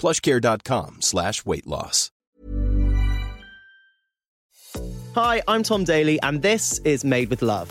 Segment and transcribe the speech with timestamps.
[0.00, 2.10] plushcare.com slash weight loss.
[5.14, 7.68] Hi, I'm Tom Daley, and this is Made with Love.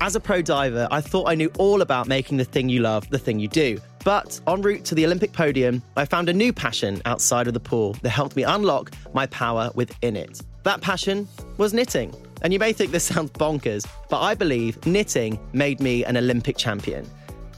[0.00, 3.08] As a pro diver, I thought I knew all about making the thing you love
[3.10, 3.78] the thing you do.
[4.02, 7.60] But en route to the Olympic podium, I found a new passion outside of the
[7.60, 10.40] pool that helped me unlock my power within it.
[10.62, 12.14] That passion was knitting.
[12.42, 16.56] And you may think this sounds bonkers, but I believe knitting made me an Olympic
[16.56, 17.06] champion.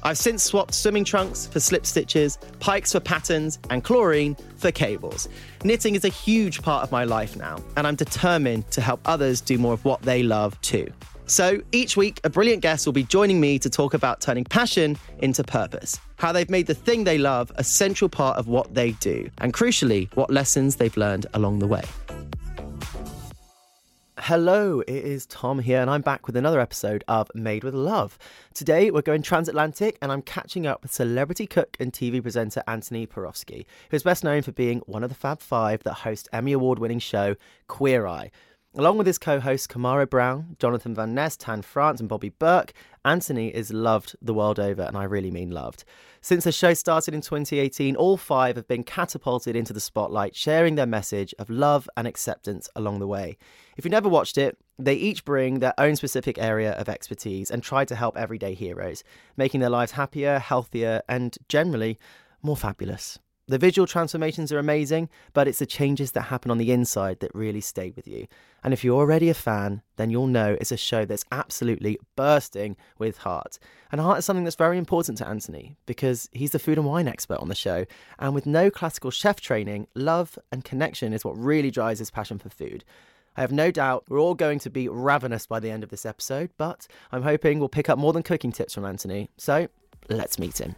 [0.04, 5.28] I've since swapped swimming trunks for slip stitches, pikes for patterns, and chlorine for cables.
[5.62, 9.40] Knitting is a huge part of my life now, and I'm determined to help others
[9.40, 10.88] do more of what they love too.
[11.26, 14.98] So each week, a brilliant guest will be joining me to talk about turning passion
[15.20, 18.92] into purpose, how they've made the thing they love a central part of what they
[18.92, 21.84] do, and crucially, what lessons they've learned along the way.
[24.26, 28.16] Hello, it is Tom here, and I'm back with another episode of Made with Love.
[28.54, 33.08] Today, we're going transatlantic, and I'm catching up with celebrity cook and TV presenter Antoni
[33.08, 36.52] Porowski, who is best known for being one of the Fab Five that host Emmy
[36.52, 37.34] Award winning show
[37.66, 38.30] Queer Eye.
[38.76, 42.72] Along with his co hosts Karamo Brown, Jonathan Van Ness, Tan France, and Bobby Berk,
[43.04, 45.82] Anthony is loved the world over, and I really mean loved.
[46.24, 50.76] Since the show started in 2018, all five have been catapulted into the spotlight, sharing
[50.76, 53.36] their message of love and acceptance along the way.
[53.76, 57.60] If you've never watched it, they each bring their own specific area of expertise and
[57.60, 59.02] try to help everyday heroes,
[59.36, 61.98] making their lives happier, healthier, and generally
[62.40, 63.18] more fabulous.
[63.52, 67.34] The visual transformations are amazing, but it's the changes that happen on the inside that
[67.34, 68.26] really stay with you.
[68.64, 72.78] And if you're already a fan, then you'll know it's a show that's absolutely bursting
[72.96, 73.58] with heart.
[73.90, 77.06] And heart is something that's very important to Antoni because he's the food and wine
[77.06, 77.84] expert on the show.
[78.18, 82.38] And with no classical chef training, love and connection is what really drives his passion
[82.38, 82.84] for food.
[83.36, 86.06] I have no doubt we're all going to be ravenous by the end of this
[86.06, 89.28] episode, but I'm hoping we'll pick up more than cooking tips from Antoni.
[89.36, 89.68] So
[90.08, 90.74] let's meet him.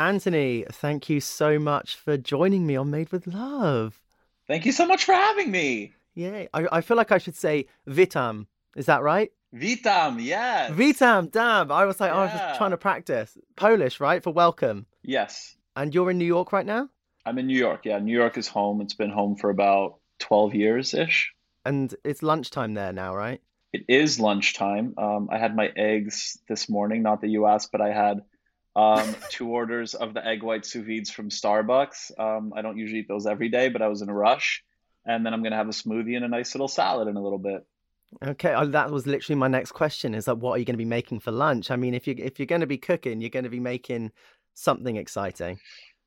[0.00, 4.00] Antoni, thank you so much for joining me on Made with Love.
[4.48, 5.92] Thank you so much for having me.
[6.14, 6.48] Yay.
[6.54, 8.46] I, I feel like I should say Vitam.
[8.74, 9.30] Is that right?
[9.54, 10.70] Vitam, yes.
[10.70, 11.70] Vitam, damn.
[11.70, 13.36] I was like, oh, I was just trying to practice.
[13.56, 14.22] Polish, right?
[14.22, 14.86] For welcome.
[15.02, 15.54] Yes.
[15.76, 16.88] And you're in New York right now?
[17.26, 17.84] I'm in New York.
[17.84, 18.80] Yeah, New York is home.
[18.80, 21.30] It's been home for about 12 years ish.
[21.66, 23.42] And it's lunchtime there now, right?
[23.74, 24.94] It is lunchtime.
[24.96, 27.02] Um, I had my eggs this morning.
[27.02, 28.22] Not that you asked, but I had
[28.76, 32.18] um, two orders of the egg white sous vides from Starbucks.
[32.18, 34.62] Um, I don't usually eat those every day, but I was in a rush.
[35.06, 37.22] And then I'm going to have a smoothie and a nice little salad in a
[37.22, 37.66] little bit.
[38.24, 40.78] Okay, uh, that was literally my next question is like what are you going to
[40.78, 41.70] be making for lunch?
[41.70, 44.10] I mean, if you if you're going to be cooking, you're going to be making
[44.54, 45.60] something exciting.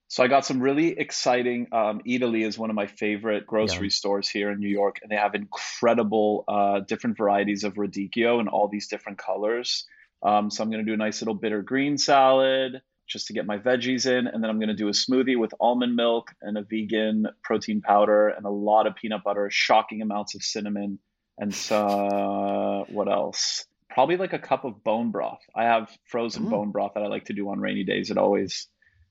[0.10, 1.68] So I got some really exciting.
[1.72, 5.16] Um, Eataly is one of my favorite grocery stores here in New York, and they
[5.16, 9.88] have incredible uh, different varieties of radicchio in all these different colors.
[10.24, 13.46] Um, so I'm going to do a nice little bitter green salad just to get
[13.46, 16.58] my veggies in, and then I'm going to do a smoothie with almond milk and
[16.58, 21.00] a vegan protein powder and a lot of peanut butter, shocking amounts of cinnamon,
[21.38, 23.66] and so what else?
[23.90, 25.42] Probably like a cup of bone broth.
[25.56, 26.50] I have frozen Mm.
[26.50, 28.10] bone broth that I like to do on rainy days.
[28.10, 28.68] It always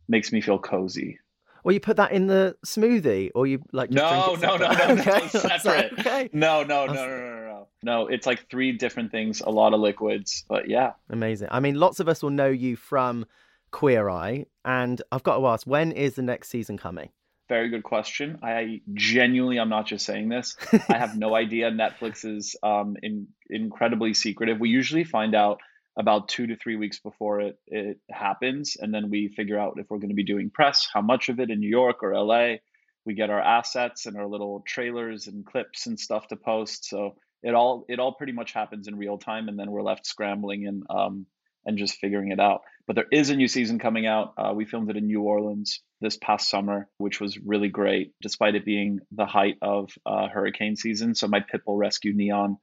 [0.08, 1.18] makes me feel cozy.
[1.64, 4.94] Or you put that in the smoothie, or you like just No, no, no, no,
[4.94, 5.10] no, okay.
[5.10, 5.92] Like, separate.
[5.98, 7.68] okay, No, no, no, no, no, no, no.
[7.84, 10.92] No, it's like three different things, a lot of liquids, but yeah.
[11.10, 11.48] amazing.
[11.50, 13.26] I mean, lots of us will know you from
[13.72, 17.10] Queer Eye, and I've got to ask, when is the next season coming?
[17.48, 18.38] Very good question.
[18.42, 20.56] I genuinely, I'm not just saying this.
[20.88, 21.70] I have no idea.
[21.70, 24.60] Netflix is um, in, incredibly secretive.
[24.60, 25.58] We usually find out
[25.96, 29.86] about two to three weeks before it, it happens, and then we figure out if
[29.90, 32.56] we're going to be doing press, how much of it in New York or LA.
[33.04, 36.88] We get our assets and our little trailers and clips and stuff to post.
[36.88, 40.06] So it all it all pretty much happens in real time, and then we're left
[40.06, 41.26] scrambling and um,
[41.64, 42.62] and just figuring it out.
[42.86, 44.34] But there is a new season coming out.
[44.36, 48.54] Uh, we filmed it in New Orleans this past summer, which was really great, despite
[48.54, 51.14] it being the height of uh, hurricane season.
[51.14, 52.56] So my pit bull rescued Neon.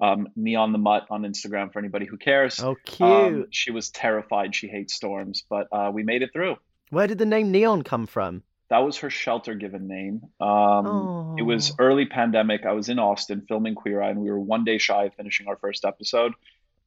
[0.00, 2.60] Um, Neon the Mutt on Instagram for anybody who cares.
[2.60, 3.08] Oh, cute.
[3.08, 4.54] Um, she was terrified.
[4.54, 6.56] She hates storms, but uh, we made it through.
[6.90, 8.42] Where did the name Neon come from?
[8.70, 10.22] That was her shelter given name.
[10.40, 12.66] Um, it was early pandemic.
[12.66, 15.48] I was in Austin filming Queer Eye, and we were one day shy of finishing
[15.48, 16.32] our first episode,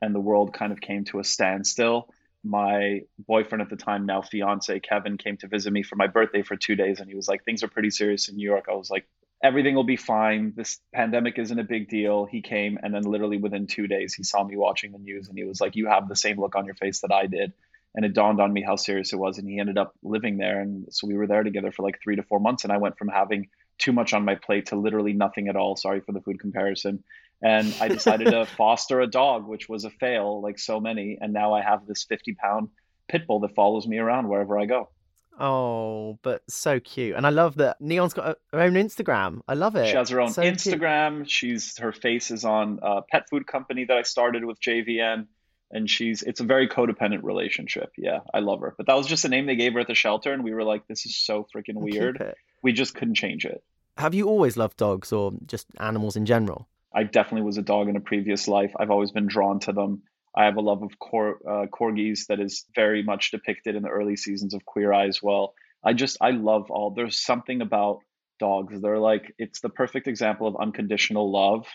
[0.01, 2.07] and the world kind of came to a standstill
[2.43, 6.41] my boyfriend at the time, now fiance Kevin, came to visit me for my birthday
[6.41, 8.73] for two days, and he was like, "Things are pretty serious in New York." I
[8.73, 9.07] was like,
[9.43, 10.53] "Everything will be fine.
[10.55, 14.23] This pandemic isn't a big deal." He came, and then literally within two days, he
[14.23, 16.65] saw me watching the news, and he was like, "You have the same look on
[16.65, 17.53] your face that I did."
[17.93, 20.61] And it dawned on me how serious it was, and he ended up living there,
[20.61, 22.97] and so we were there together for like three to four months, and I went
[22.97, 25.75] from having too much on my plate to literally nothing at all.
[25.75, 27.03] Sorry for the food comparison
[27.41, 31.17] and I decided to foster a dog, which was a fail, like so many.
[31.19, 32.69] And now I have this 50 pound
[33.07, 34.89] pit bull that follows me around wherever I go.
[35.39, 37.15] Oh, but so cute.
[37.15, 39.41] And I love that Neon's got her own Instagram.
[39.47, 39.87] I love it.
[39.87, 41.17] She has her own so Instagram.
[41.17, 41.29] Cute.
[41.29, 45.27] She's her face is on a pet food company that I started with JVN.
[45.73, 47.93] And she's it's a very codependent relationship.
[47.97, 48.75] Yeah, I love her.
[48.77, 50.65] But that was just a name they gave her at the shelter, and we were
[50.65, 52.35] like, this is so freaking weird.
[52.61, 53.63] We just couldn't change it.
[53.95, 56.67] Have you always loved dogs or just animals in general?
[56.93, 58.73] I definitely was a dog in a previous life.
[58.77, 60.03] I've always been drawn to them.
[60.35, 63.89] I have a love of cor- uh, corgis that is very much depicted in the
[63.89, 65.53] early seasons of Queer Eye as well.
[65.83, 66.91] I just I love all.
[66.91, 67.99] There's something about
[68.39, 68.79] dogs.
[68.81, 71.67] They're like it's the perfect example of unconditional love.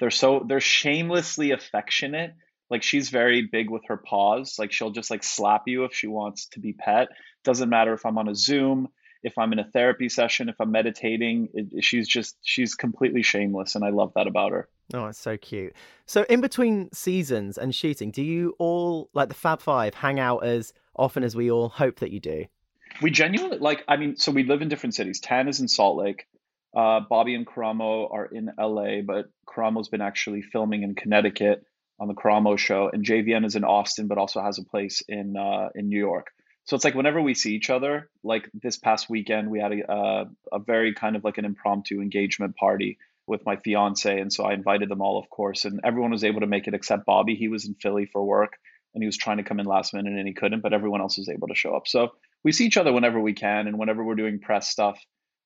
[0.00, 2.34] They're so they're shamelessly affectionate.
[2.70, 4.56] Like she's very big with her paws.
[4.58, 7.08] Like she'll just like slap you if she wants to be pet.
[7.44, 8.88] Doesn't matter if I'm on a Zoom
[9.24, 13.74] if I'm in a therapy session, if I'm meditating, it, she's just she's completely shameless,
[13.74, 14.68] and I love that about her.
[14.92, 15.72] Oh, it's so cute.
[16.06, 20.44] So, in between seasons and shooting, do you all like the Fab Five hang out
[20.44, 22.44] as often as we all hope that you do?
[23.00, 23.84] We genuinely like.
[23.88, 25.20] I mean, so we live in different cities.
[25.20, 26.26] Tan is in Salt Lake.
[26.76, 31.64] Uh, Bobby and Karamo are in LA, but Karamo's been actually filming in Connecticut
[32.00, 35.36] on the Karamo show, and JVN is in Austin, but also has a place in
[35.36, 36.28] uh, in New York.
[36.64, 39.92] So it's like whenever we see each other, like this past weekend, we had a,
[39.92, 44.20] a, a very kind of like an impromptu engagement party with my fiance.
[44.20, 46.74] And so I invited them all, of course, and everyone was able to make it
[46.74, 47.34] except Bobby.
[47.34, 48.54] He was in Philly for work
[48.94, 51.18] and he was trying to come in last minute and he couldn't, but everyone else
[51.18, 51.88] was able to show up.
[51.88, 52.12] So
[52.44, 53.66] we see each other whenever we can.
[53.66, 54.98] And whenever we're doing press stuff,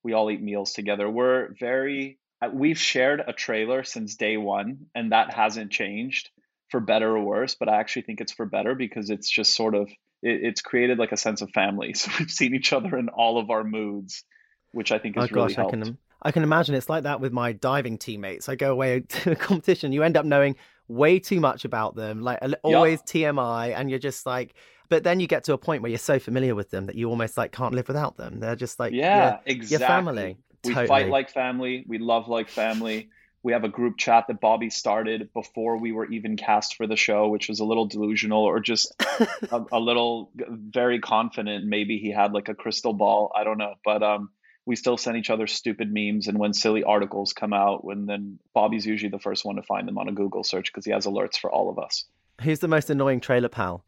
[0.02, 1.08] we all eat meals together.
[1.08, 6.30] We're very, uh, we've shared a trailer since day one, and that hasn't changed
[6.70, 7.56] for better or worse.
[7.58, 9.88] But I actually think it's for better because it's just sort of,
[10.22, 11.94] it, it's created like a sense of family.
[11.96, 14.24] So we've seen each other in all of our moods,
[14.72, 15.74] which I think is oh, really gosh, helped.
[15.74, 18.48] I can, I can imagine it's like that with my diving teammates.
[18.48, 20.56] I go away to a competition, you end up knowing
[20.88, 23.34] way too much about them, like always yep.
[23.34, 24.54] TMI, and you're just like,
[24.88, 27.10] but then you get to a point where you're so familiar with them that you
[27.10, 28.40] almost like can't live without them.
[28.40, 29.78] They're just like yeah, exactly.
[29.78, 30.36] Your family.
[30.64, 30.88] We totally.
[30.88, 31.84] fight like family.
[31.86, 33.10] We love like family.
[33.42, 36.96] We have a group chat that Bobby started before we were even cast for the
[36.96, 38.92] show, which was a little delusional or just
[39.52, 41.64] a, a, little very confident.
[41.64, 43.30] Maybe he had like a crystal ball.
[43.36, 43.74] I don't know.
[43.84, 44.30] But um,
[44.68, 46.28] we still send each other stupid memes.
[46.28, 49.88] And when silly articles come out, when then Bobby's usually the first one to find
[49.88, 52.04] them on a Google search because he has alerts for all of us.
[52.42, 53.82] Who's the most annoying trailer pal?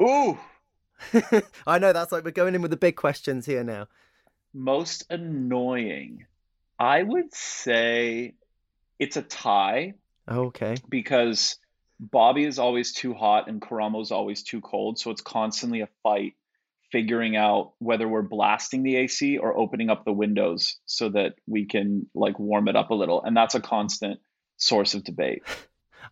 [0.00, 0.38] Ooh.
[1.66, 3.88] I know that's like we're going in with the big questions here now.
[4.54, 6.26] Most annoying.
[6.78, 8.34] I would say
[9.00, 9.94] it's a tie.
[10.28, 10.76] Oh, okay.
[10.88, 11.58] Because
[11.98, 15.88] Bobby is always too hot and Karamo is always too cold, so it's constantly a
[16.04, 16.34] fight
[16.92, 21.66] figuring out whether we're blasting the AC or opening up the windows so that we
[21.66, 24.20] can like warm it up a little, and that's a constant
[24.56, 25.42] source of debate.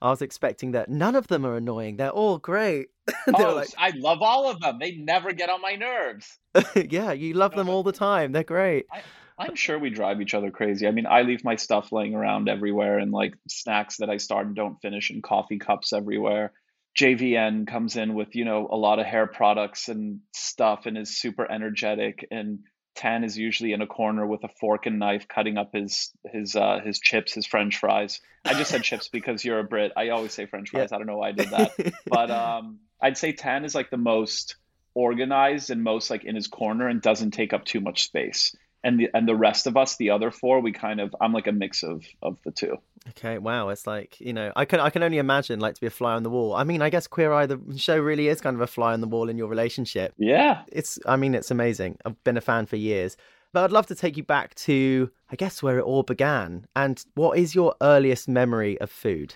[0.00, 1.96] I was expecting that none of them are annoying.
[1.96, 2.88] They're all great.
[3.34, 3.68] oh, like...
[3.76, 4.78] I love all of them.
[4.78, 6.38] They never get on my nerves.
[6.76, 8.32] yeah, you love them all the time.
[8.32, 8.86] They're great.
[8.92, 9.02] I,
[9.38, 10.86] I'm sure we drive each other crazy.
[10.86, 14.46] I mean, I leave my stuff laying around everywhere and like snacks that I start
[14.46, 16.52] and don't finish and coffee cups everywhere.
[16.98, 21.16] JVN comes in with, you know, a lot of hair products and stuff and is
[21.16, 22.60] super energetic and
[22.96, 26.56] Tan is usually in a corner with a fork and knife cutting up his his
[26.56, 28.20] uh, his chips, his French fries.
[28.44, 29.92] I just said chips because you're a Brit.
[29.96, 30.88] I always say French fries.
[30.90, 30.96] Yeah.
[30.96, 31.70] I don't know why I did that,
[32.06, 34.56] but um, I'd say Tan is like the most
[34.94, 38.52] organized and most like in his corner and doesn't take up too much space
[38.84, 41.46] and the and the rest of us, the other four, we kind of I'm like
[41.46, 42.76] a mix of of the two.
[43.10, 45.86] Okay, wow, it's like you know I can I can only imagine like to be
[45.86, 46.54] a fly on the wall.
[46.54, 49.00] I mean, I guess Queer Eye the show really is kind of a fly on
[49.00, 50.14] the wall in your relationship.
[50.18, 51.98] Yeah, it's I mean it's amazing.
[52.04, 53.16] I've been a fan for years,
[53.52, 56.66] but I'd love to take you back to I guess where it all began.
[56.76, 59.34] And what is your earliest memory of food?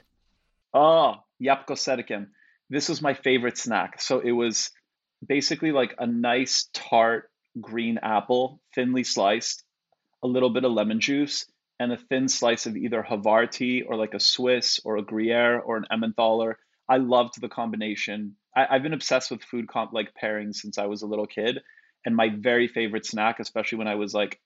[0.72, 2.28] Oh, yapko serikem.
[2.70, 4.00] this was my favorite snack.
[4.00, 4.70] So it was
[5.26, 7.30] basically like a nice tart
[7.60, 9.64] green apple, thinly sliced,
[10.22, 11.46] a little bit of lemon juice,
[11.78, 15.76] and a thin slice of either Havarti or like a Swiss or a Gruyere or
[15.76, 16.58] an Emmentaler.
[16.88, 18.36] I loved the combination.
[18.54, 21.60] I, have been obsessed with food comp like pairings since I was a little kid.
[22.04, 24.40] And my very favorite snack, especially when I was like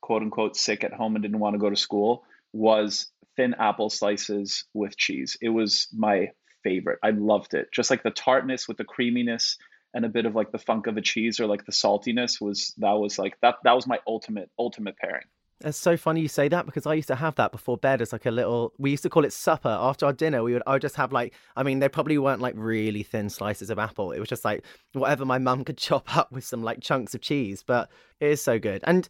[0.00, 3.88] quote unquote sick at home and didn't want to go to school, was thin apple
[3.88, 5.36] slices with cheese.
[5.40, 6.98] It was my favorite.
[7.02, 7.68] I loved it.
[7.72, 9.56] Just like the tartness with the creaminess
[9.94, 12.74] and a bit of like the funk of a cheese or like the saltiness was
[12.78, 15.24] that was like that that was my ultimate ultimate pairing.
[15.64, 18.12] It's so funny you say that because I used to have that before bed as
[18.12, 18.72] like a little.
[18.78, 20.42] We used to call it supper after our dinner.
[20.42, 23.30] We would I would just have like I mean they probably weren't like really thin
[23.30, 24.12] slices of apple.
[24.12, 27.20] It was just like whatever my mum could chop up with some like chunks of
[27.20, 27.62] cheese.
[27.66, 28.82] But it is so good.
[28.84, 29.08] And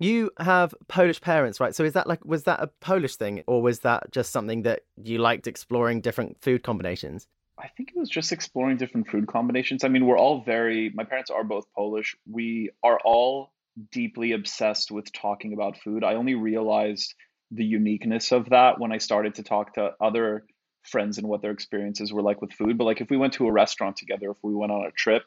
[0.00, 1.74] you have Polish parents, right?
[1.74, 4.80] So is that like was that a Polish thing or was that just something that
[5.02, 7.28] you liked exploring different food combinations?
[7.58, 9.84] I think it was just exploring different food combinations.
[9.84, 12.16] I mean, we're all very my parents are both Polish.
[12.26, 13.52] We are all
[13.90, 16.04] deeply obsessed with talking about food.
[16.04, 17.14] I only realized
[17.50, 20.44] the uniqueness of that when I started to talk to other
[20.82, 22.78] friends and what their experiences were like with food.
[22.78, 25.22] But like if we went to a restaurant together, if we went on a trip,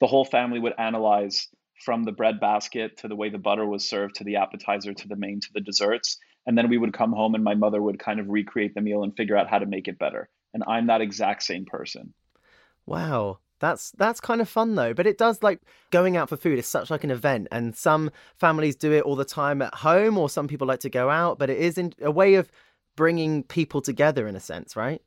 [0.00, 1.48] the whole family would analyze
[1.84, 5.08] from the bread basket to the way the butter was served to the appetizer to
[5.08, 6.18] the main to the desserts.
[6.46, 9.04] And then we would come home and my mother would kind of recreate the meal
[9.04, 10.28] and figure out how to make it better.
[10.54, 12.14] And I'm that exact same person.
[12.86, 13.38] Wow.
[13.60, 16.66] That's that's kind of fun though, but it does like going out for food is
[16.66, 20.30] such like an event, and some families do it all the time at home, or
[20.30, 21.38] some people like to go out.
[21.38, 22.50] But it is in, a way of
[22.94, 25.02] bringing people together in a sense, right?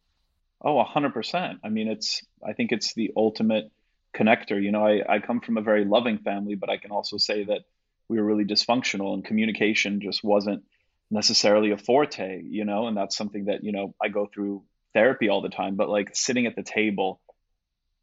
[0.61, 1.59] Oh, hundred percent.
[1.63, 3.71] I mean, it's I think it's the ultimate
[4.13, 4.61] connector.
[4.61, 7.45] You know, I, I come from a very loving family, but I can also say
[7.45, 7.61] that
[8.09, 10.63] we were really dysfunctional and communication just wasn't
[11.09, 15.29] necessarily a forte, you know, and that's something that, you know, I go through therapy
[15.29, 17.21] all the time, but like sitting at the table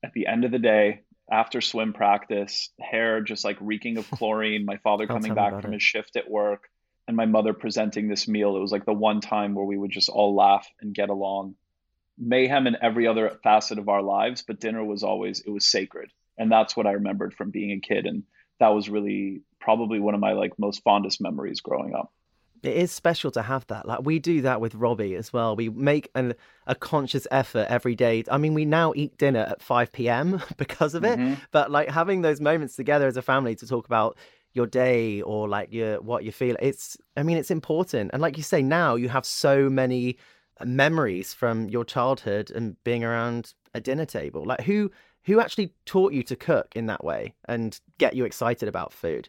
[0.05, 4.65] at the end of the day, after swim practice, hair just like reeking of chlorine,
[4.65, 5.77] my father coming back from it.
[5.77, 6.69] his shift at work,
[7.07, 8.57] and my mother presenting this meal.
[8.57, 11.57] It was like the one time where we would just all laugh and get along
[12.19, 16.11] mayhem in every other facet of our lives, but dinner was always it was sacred.
[16.37, 18.25] And that's what I remembered from being a kid and
[18.61, 22.13] that was really probably one of my like most fondest memories growing up.
[22.63, 23.87] It is special to have that.
[23.87, 25.57] Like we do that with Robbie as well.
[25.57, 26.35] We make an,
[26.67, 28.25] a conscious effort every day.
[28.31, 30.43] I mean, we now eat dinner at 5 p.m.
[30.57, 31.35] because of it, mm-hmm.
[31.53, 34.17] but like having those moments together as a family to talk about
[34.55, 38.39] your day or like your what you feel it's i mean it's important and like
[38.39, 40.17] you say now you have so many
[40.65, 44.45] memories from your childhood and being around a dinner table?
[44.45, 44.91] Like who
[45.25, 49.29] who actually taught you to cook in that way and get you excited about food?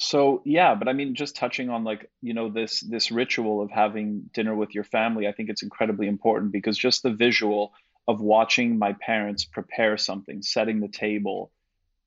[0.00, 3.70] So yeah, but I mean just touching on like, you know, this this ritual of
[3.70, 7.72] having dinner with your family, I think it's incredibly important because just the visual
[8.06, 11.50] of watching my parents prepare something, setting the table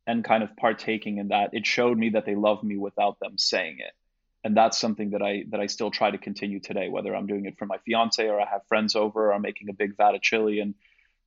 [0.08, 3.38] and kind of partaking in that, it showed me that they love me without them
[3.38, 3.94] saying it
[4.44, 6.90] and that's something that I that I still try to continue today.
[6.90, 9.70] Whether I'm doing it for my fiance or I have friends over, or I'm making
[9.70, 10.74] a big vat of chili and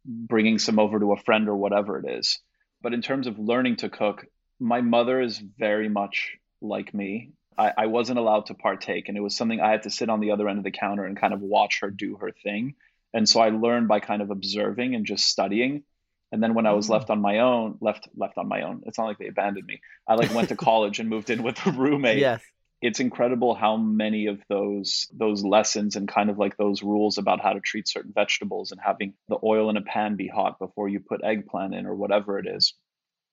[0.04, 2.40] bringing some over to a friend or whatever it is.
[2.82, 4.26] But in terms of learning to cook,
[4.58, 7.32] my mother is very much like me.
[7.56, 10.20] I, I wasn't allowed to partake, and it was something I had to sit on
[10.20, 12.74] the other end of the counter and kind of watch her do her thing.
[13.12, 15.84] And so I learned by kind of observing and just studying.
[16.32, 16.90] And then when I was mm.
[16.90, 19.80] left on my own, left left on my own, it's not like they abandoned me.
[20.08, 22.18] I like went to college and moved in with a roommate.
[22.18, 22.42] Yes
[22.84, 27.40] it's incredible how many of those those lessons and kind of like those rules about
[27.40, 30.86] how to treat certain vegetables and having the oil in a pan be hot before
[30.86, 32.74] you put eggplant in or whatever it is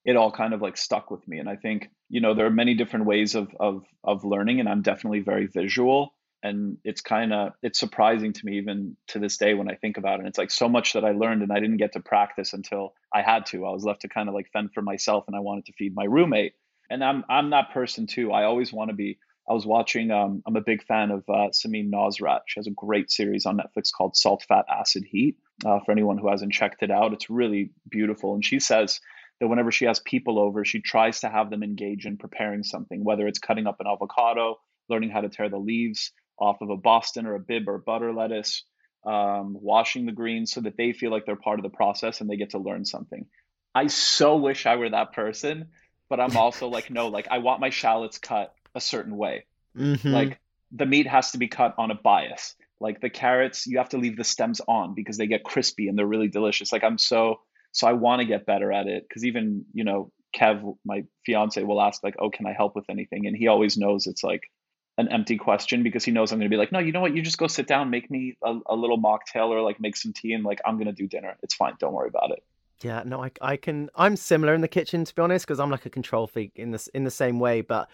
[0.04, 2.50] it all kind of like stuck with me and i think you know there are
[2.50, 7.32] many different ways of of of learning and i'm definitely very visual and it's kind
[7.32, 10.28] of it's surprising to me even to this day when i think about it and
[10.28, 13.22] it's like so much that i learned and i didn't get to practice until i
[13.22, 15.66] had to i was left to kind of like fend for myself and i wanted
[15.66, 16.54] to feed my roommate
[16.90, 19.18] and i'm i'm that person too i always want to be
[19.48, 20.10] I was watching.
[20.10, 22.42] Um, I'm a big fan of uh, Samin Nosrat.
[22.46, 25.36] She has a great series on Netflix called Salt, Fat, Acid, Heat.
[25.64, 28.34] Uh, for anyone who hasn't checked it out, it's really beautiful.
[28.34, 29.00] And she says
[29.42, 33.02] that whenever she has people over, she tries to have them engage in preparing something,
[33.02, 36.76] whether it's cutting up an avocado, learning how to tear the leaves off of a
[36.76, 38.62] Boston or a Bibb or butter lettuce,
[39.04, 42.30] um, washing the greens so that they feel like they're part of the process and
[42.30, 43.26] they get to learn something.
[43.74, 45.70] I so wish I were that person,
[46.08, 49.46] but I'm also like, no, like I want my shallots cut a certain way.
[49.76, 50.08] Mm-hmm.
[50.08, 50.38] Like
[50.70, 52.54] the meat has to be cut on a bias.
[52.78, 55.98] Like the carrots, you have to leave the stems on because they get crispy and
[55.98, 56.72] they're really delicious.
[56.72, 57.40] Like I'm so
[57.72, 61.62] so I want to get better at it because even you know Kev, my fiance,
[61.62, 64.50] will ask like, "Oh, can I help with anything?" And he always knows it's like
[64.98, 67.14] an empty question because he knows I'm going to be like, "No, you know what?
[67.14, 70.12] You just go sit down, make me a, a little mocktail or like make some
[70.12, 71.36] tea, and like I'm going to do dinner.
[71.42, 71.74] It's fine.
[71.78, 72.42] Don't worry about it."
[72.82, 73.90] Yeah, no, I, I can.
[73.94, 76.70] I'm similar in the kitchen, to be honest, because I'm like a control freak in
[76.70, 77.60] this in the same way.
[77.60, 77.88] But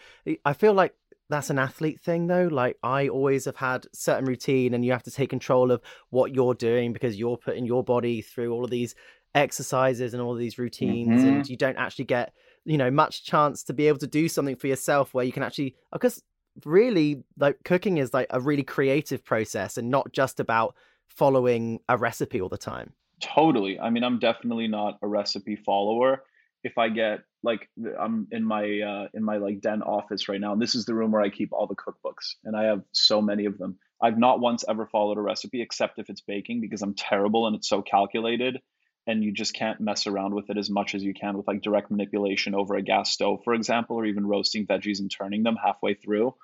[0.45, 0.95] I feel like
[1.29, 2.49] that's an athlete thing, though.
[2.51, 6.35] Like I always have had certain routine, and you have to take control of what
[6.35, 8.95] you're doing because you're putting your body through all of these
[9.35, 11.29] exercises and all of these routines, mm-hmm.
[11.29, 12.33] and you don't actually get
[12.65, 15.43] you know much chance to be able to do something for yourself where you can
[15.43, 16.23] actually because
[16.65, 20.75] really like cooking is like a really creative process and not just about
[21.09, 22.93] following a recipe all the time.
[23.21, 23.81] Totally.
[23.81, 26.23] I mean, I'm definitely not a recipe follower.
[26.63, 27.69] If I get like
[27.99, 30.95] I'm in my uh, in my like den office right now, and this is the
[30.95, 33.79] room where I keep all the cookbooks, and I have so many of them.
[34.03, 37.57] I've not once ever followed a recipe except if it's baking because I'm terrible and
[37.57, 38.61] it's so calculated,
[39.09, 41.63] and you just can't mess around with it as much as you can with like
[41.63, 45.57] direct manipulation over a gas stove, for example, or even roasting veggies and turning them
[45.57, 46.35] halfway through.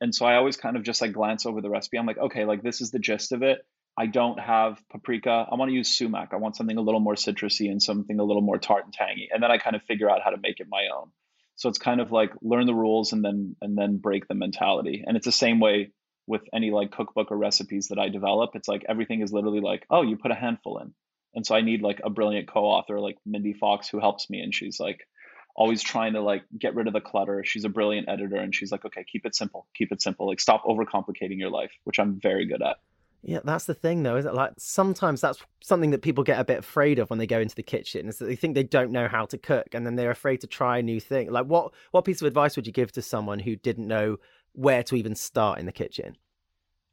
[0.00, 1.98] And so I always kind of just like glance over the recipe.
[1.98, 3.66] I'm like, okay, like this is the gist of it
[4.00, 5.46] I don't have paprika.
[5.50, 6.30] I want to use sumac.
[6.32, 9.28] I want something a little more citrusy and something a little more tart and tangy.
[9.30, 11.10] And then I kind of figure out how to make it my own.
[11.56, 15.04] So it's kind of like learn the rules and then and then break the mentality.
[15.06, 15.92] And it's the same way
[16.26, 18.52] with any like cookbook or recipes that I develop.
[18.54, 20.94] It's like everything is literally like, oh, you put a handful in.
[21.34, 24.54] And so I need like a brilliant co-author like Mindy Fox who helps me and
[24.54, 25.06] she's like
[25.54, 27.44] always trying to like get rid of the clutter.
[27.44, 30.26] She's a brilliant editor and she's like, okay, keep it simple, keep it simple.
[30.26, 32.78] Like stop overcomplicating your life, which I'm very good at.
[33.22, 34.34] Yeah, that's the thing though, is it?
[34.34, 37.54] Like sometimes that's something that people get a bit afraid of when they go into
[37.54, 40.10] the kitchen is that they think they don't know how to cook and then they're
[40.10, 41.30] afraid to try a new thing.
[41.30, 44.16] Like what what piece of advice would you give to someone who didn't know
[44.52, 46.16] where to even start in the kitchen?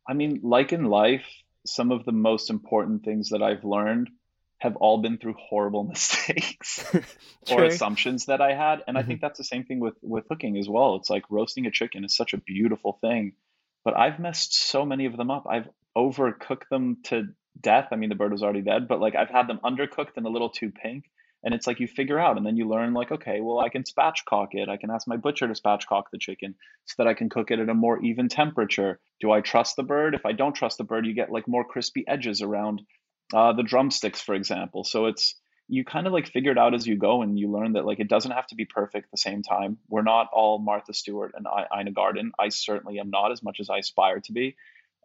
[0.08, 1.26] I mean, like in life,
[1.66, 4.10] some of the most important things that I've learned
[4.60, 6.84] have all been through horrible mistakes
[7.52, 8.84] or assumptions that I had.
[8.88, 8.98] And mm-hmm.
[8.98, 10.96] I think that's the same thing with with cooking as well.
[10.96, 13.34] It's like roasting a chicken is such a beautiful thing,
[13.84, 15.46] but I've messed so many of them up.
[15.50, 17.88] I've overcooked them to death.
[17.92, 20.30] I mean, the bird was already dead, but like I've had them undercooked and a
[20.30, 21.06] little too pink.
[21.44, 23.84] And it's like you figure out, and then you learn, like, okay, well, I can
[23.84, 24.70] spatchcock it.
[24.70, 27.60] I can ask my butcher to spatchcock the chicken so that I can cook it
[27.60, 29.00] at a more even temperature.
[29.22, 30.16] Do I truss the bird?
[30.16, 32.82] If I don't truss the bird, you get like more crispy edges around
[33.34, 34.84] uh, the drumsticks, for example.
[34.84, 35.36] So it's
[35.70, 38.00] you kind of like figure it out as you go, and you learn that like
[38.00, 39.78] it doesn't have to be perfect at the same time.
[39.90, 41.46] We're not all Martha Stewart and
[41.78, 42.32] Ina Garten.
[42.40, 44.56] I certainly am not as much as I aspire to be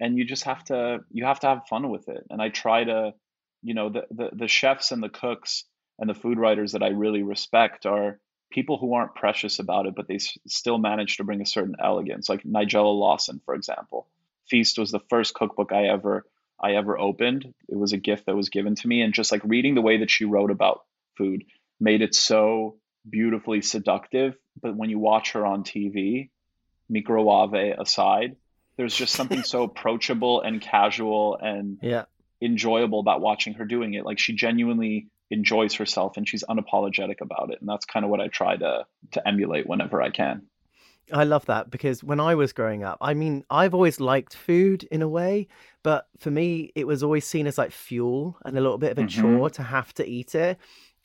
[0.00, 2.85] and you just have to you have to have fun with it and i try
[2.85, 3.14] to
[3.62, 5.64] you know the, the the, chefs and the cooks
[5.98, 8.18] and the food writers that i really respect are
[8.50, 11.76] people who aren't precious about it but they s- still manage to bring a certain
[11.82, 14.08] elegance like nigella lawson for example
[14.48, 16.26] feast was the first cookbook i ever
[16.62, 19.42] i ever opened it was a gift that was given to me and just like
[19.44, 20.83] reading the way that she wrote about
[21.16, 21.44] food
[21.81, 22.77] made it so
[23.09, 26.31] beautifully seductive but when you watch her on tv
[26.88, 28.37] microwave aside
[28.77, 32.05] there's just something so approachable and casual and yeah.
[32.40, 34.05] enjoyable about watching her doing it.
[34.05, 37.59] Like she genuinely enjoys herself and she's unapologetic about it.
[37.61, 40.42] And that's kind of what I try to to emulate whenever I can.
[41.12, 44.85] I love that because when I was growing up, I mean, I've always liked food
[44.85, 45.48] in a way,
[45.82, 48.98] but for me, it was always seen as like fuel and a little bit of
[48.98, 49.38] a mm-hmm.
[49.38, 50.58] chore to have to eat it.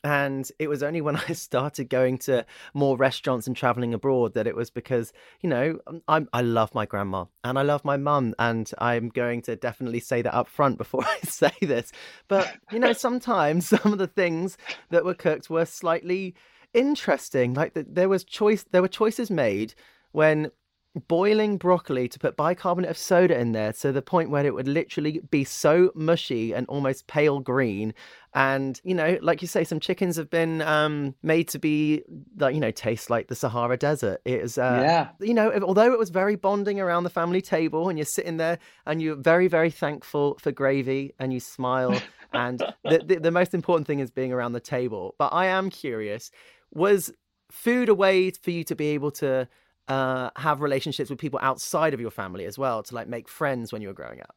[0.04, 4.46] And it was only when I started going to more restaurants and traveling abroad that
[4.46, 7.96] it was because, you know, um, i I love my grandma and I love my
[7.96, 8.34] mum.
[8.38, 11.92] And I'm going to definitely say that up front before I say this.
[12.28, 14.56] But, you know, sometimes some of the things
[14.90, 16.34] that were cooked were slightly
[16.72, 17.54] interesting.
[17.54, 19.74] Like the, there was choice, there were choices made
[20.12, 20.50] when
[20.98, 24.68] boiling broccoli to put bicarbonate of soda in there to the point where it would
[24.68, 27.94] literally be so mushy and almost pale green.
[28.34, 32.02] And you know like you say some chickens have been um, made to be
[32.38, 34.20] like you know taste like the sahara desert.
[34.24, 35.08] It is uh, yeah.
[35.20, 38.58] you know although it was very bonding around the family table and you're sitting there
[38.86, 42.00] and you're very very thankful for gravy and you smile
[42.32, 45.14] and the, the, the most important thing is being around the table.
[45.18, 46.30] But i am curious
[46.72, 47.10] was
[47.50, 49.48] food a way for you to be able to
[49.88, 53.72] uh, have relationships with people outside of your family as well to like make friends
[53.72, 54.34] when you were growing up?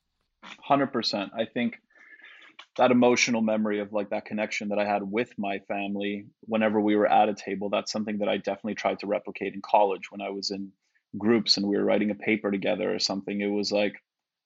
[0.67, 1.75] 100% i think
[2.77, 6.95] that emotional memory of like that connection that i had with my family whenever we
[6.95, 10.19] were at a table that's something that i definitely tried to replicate in college when
[10.19, 10.71] i was in
[11.17, 13.41] groups and we were writing a paper together or something.
[13.41, 13.95] It was like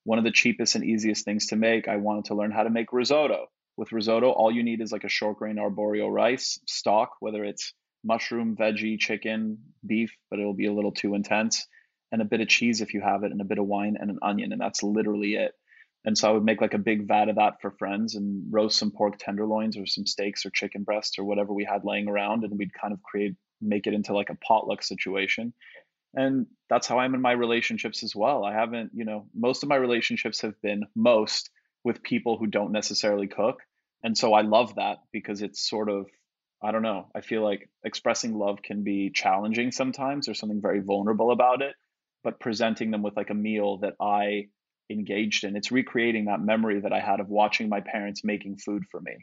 [0.04, 1.88] one of the cheapest and easiest things to make.
[1.88, 3.48] I wanted to learn how to make risotto.
[3.78, 7.74] With risotto all you need is like a short grain arborio rice stock whether it's
[8.06, 11.68] mushroom, veggie, chicken, beef, but it'll be a little too intense,
[12.12, 14.10] and a bit of cheese if you have it, and a bit of wine and
[14.10, 15.52] an onion, and that's literally it.
[16.06, 18.78] And so I would make like a big vat of that for friends and roast
[18.78, 22.44] some pork tenderloins or some steaks or chicken breasts or whatever we had laying around,
[22.44, 25.52] and we'd kind of create make it into like a potluck situation.
[26.14, 28.46] And that's how I'm in my relationships as well.
[28.46, 31.50] I haven't, you know, most of my relationships have been most
[31.84, 33.60] with people who don't necessarily cook
[34.06, 36.06] And so I love that because it's sort of,
[36.66, 40.26] I don't know, I feel like expressing love can be challenging sometimes.
[40.26, 41.76] There's something very vulnerable about it,
[42.24, 44.48] but presenting them with like a meal that I
[44.90, 48.84] engaged in, it's recreating that memory that I had of watching my parents making food
[48.90, 49.14] for me.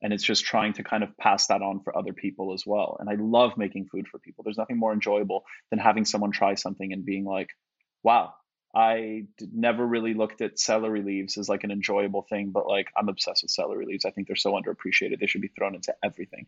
[0.00, 2.96] And it's just trying to kind of pass that on for other people as well.
[3.00, 4.44] And I love making food for people.
[4.44, 7.48] There's nothing more enjoyable than having someone try something and being like,
[8.04, 8.34] wow,
[8.74, 13.08] I never really looked at celery leaves as like an enjoyable thing, but like I'm
[13.08, 14.04] obsessed with celery leaves.
[14.04, 15.20] I think they're so underappreciated.
[15.20, 16.46] They should be thrown into everything.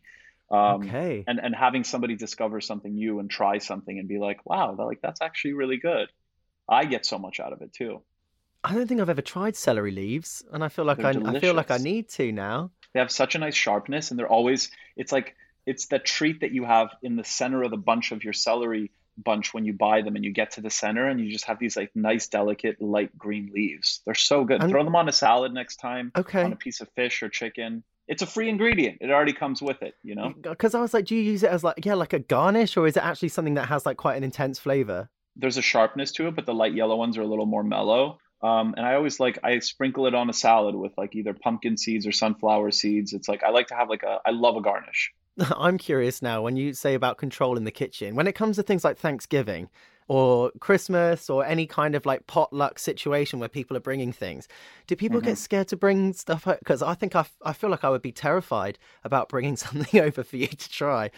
[0.51, 1.23] Um, okay.
[1.27, 5.01] And and having somebody discover something new and try something and be like, wow, like
[5.01, 6.09] that's actually really good.
[6.69, 8.01] I get so much out of it too.
[8.63, 11.53] I don't think I've ever tried celery leaves, and I feel like I, I feel
[11.53, 12.71] like I need to now.
[12.93, 14.71] They have such a nice sharpness, and they're always.
[14.95, 18.23] It's like it's the treat that you have in the center of the bunch of
[18.23, 21.31] your celery bunch when you buy them and you get to the center and you
[21.31, 24.69] just have these like nice delicate light green leaves they're so good I'm...
[24.69, 27.83] throw them on a salad next time okay on a piece of fish or chicken
[28.07, 31.05] it's a free ingredient it already comes with it you know because i was like
[31.05, 33.55] do you use it as like yeah like a garnish or is it actually something
[33.55, 36.73] that has like quite an intense flavor there's a sharpness to it but the light
[36.73, 40.13] yellow ones are a little more mellow um, and I always like I sprinkle it
[40.13, 43.13] on a salad with like either pumpkin seeds or sunflower seeds.
[43.13, 45.11] It's like I like to have like a I love a garnish.
[45.57, 48.63] I'm curious now when you say about control in the kitchen, when it comes to
[48.63, 49.69] things like Thanksgiving
[50.07, 54.47] or Christmas or any kind of like potluck situation where people are bringing things,
[54.87, 55.29] do people mm-hmm.
[55.29, 56.45] get scared to bring stuff?
[56.45, 60.23] Because I think I, I feel like I would be terrified about bringing something over
[60.23, 61.11] for you to try.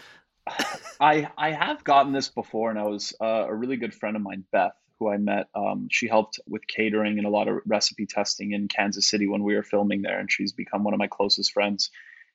[1.00, 4.22] I I have gotten this before, and I was uh, a really good friend of
[4.22, 5.48] mine, Beth, who I met.
[5.54, 9.42] Um, she helped with catering and a lot of recipe testing in Kansas City when
[9.42, 11.90] we were filming there, and she's become one of my closest friends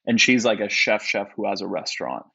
[0.06, 2.26] and she's like a chef chef who has a restaurant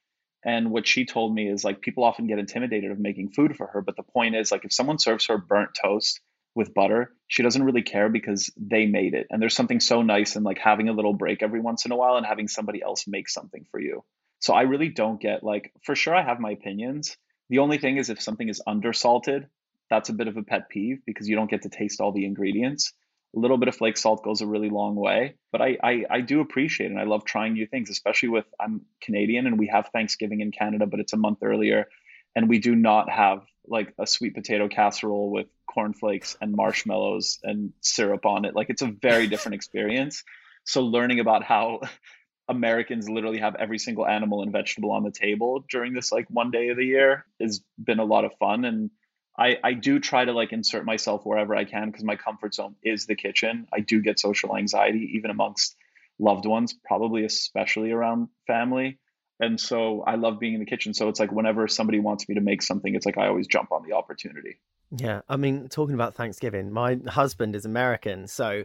[0.48, 3.66] and what she told me is like people often get intimidated of making food for
[3.66, 6.20] her but the point is like if someone serves her burnt toast
[6.54, 9.26] with butter she doesn't really care because they made it.
[9.30, 11.96] And there's something so nice in like having a little break every once in a
[11.96, 14.02] while and having somebody else make something for you.
[14.40, 17.16] So i really don't get like for sure i have my opinions.
[17.50, 19.46] The only thing is if something is undersalted
[19.90, 22.24] that's a bit of a pet peeve because you don't get to taste all the
[22.24, 22.92] ingredients
[23.36, 25.34] a little bit of flake salt goes a really long way.
[25.52, 28.46] But I, I, I do appreciate it and I love trying new things, especially with
[28.58, 31.86] I'm Canadian and we have Thanksgiving in Canada, but it's a month earlier.
[32.34, 37.72] And we do not have like a sweet potato casserole with cornflakes and marshmallows and
[37.82, 38.54] syrup on it.
[38.54, 40.24] Like it's a very different experience.
[40.64, 41.80] So learning about how
[42.48, 46.50] Americans literally have every single animal and vegetable on the table during this like one
[46.50, 48.90] day of the year has been a lot of fun and
[49.38, 52.74] I, I do try to like insert myself wherever I can because my comfort zone
[52.82, 53.68] is the kitchen.
[53.72, 55.76] I do get social anxiety even amongst
[56.18, 58.98] loved ones, probably especially around family.
[59.40, 60.92] And so I love being in the kitchen.
[60.92, 63.70] So it's like whenever somebody wants me to make something, it's like I always jump
[63.70, 64.58] on the opportunity.
[64.90, 65.20] Yeah.
[65.28, 68.26] I mean, talking about Thanksgiving, my husband is American.
[68.26, 68.64] So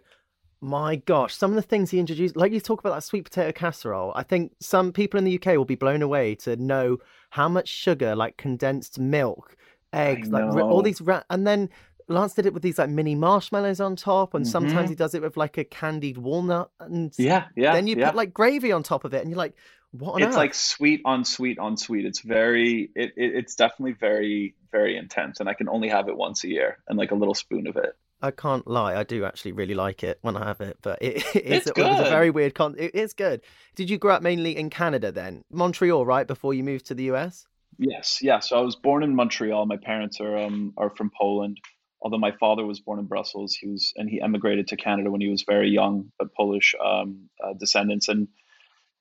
[0.64, 3.52] my gosh, some of the things he introduced, like you talk about that sweet potato
[3.52, 7.00] casserole, I think some people in the UK will be blown away to know
[7.32, 9.58] how much sugar, like condensed milk,
[9.94, 11.70] eggs, like all these, ra- and then
[12.08, 14.52] Lance did it with these like mini marshmallows on top, and mm-hmm.
[14.52, 17.74] sometimes he does it with like a candied walnut, and yeah, yeah.
[17.74, 18.08] Then you yeah.
[18.08, 19.56] put like gravy on top of it, and you're like,
[19.92, 20.22] what?
[20.22, 20.36] it's earth?
[20.36, 22.06] like sweet on sweet on sweet.
[22.06, 26.18] It's very, it, it, it's definitely very, very intense, and I can only have it
[26.18, 27.96] once a year, and like a little spoon of it.
[28.22, 31.18] I can't lie, I do actually really like it when I have it, but it,
[31.36, 32.76] it, is, it was a very weird con.
[32.78, 33.42] It is good.
[33.76, 37.12] Did you grow up mainly in Canada then, Montreal, right before you moved to the
[37.12, 37.46] US?
[37.78, 38.40] Yes, yeah.
[38.40, 39.66] So I was born in Montreal.
[39.66, 41.60] My parents are um, are from Poland.
[42.02, 45.22] Although my father was born in Brussels, he was and he emigrated to Canada when
[45.22, 48.10] he was very young, but Polish um, uh, descendants.
[48.10, 48.28] And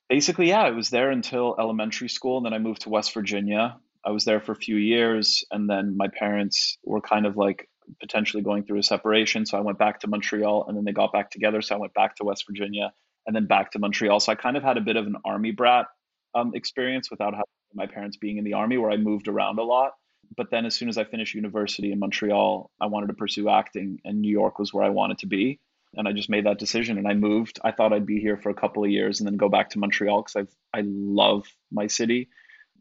[0.08, 3.76] basically, yeah, I was there until elementary school, and then I moved to West Virginia.
[4.04, 7.68] I was there for a few years, and then my parents were kind of like
[8.00, 9.46] potentially going through a separation.
[9.46, 11.60] So I went back to Montreal, and then they got back together.
[11.60, 12.92] So I went back to West Virginia,
[13.26, 14.20] and then back to Montreal.
[14.20, 15.86] So I kind of had a bit of an army brat
[16.34, 19.62] um, experience without having my parents being in the army where I moved around a
[19.62, 19.92] lot.
[20.36, 24.00] But then as soon as I finished university in Montreal, I wanted to pursue acting
[24.04, 25.60] and New York was where I wanted to be.
[25.94, 27.58] And I just made that decision and I moved.
[27.62, 29.78] I thought I'd be here for a couple of years and then go back to
[29.78, 32.30] Montreal because I've I love my city.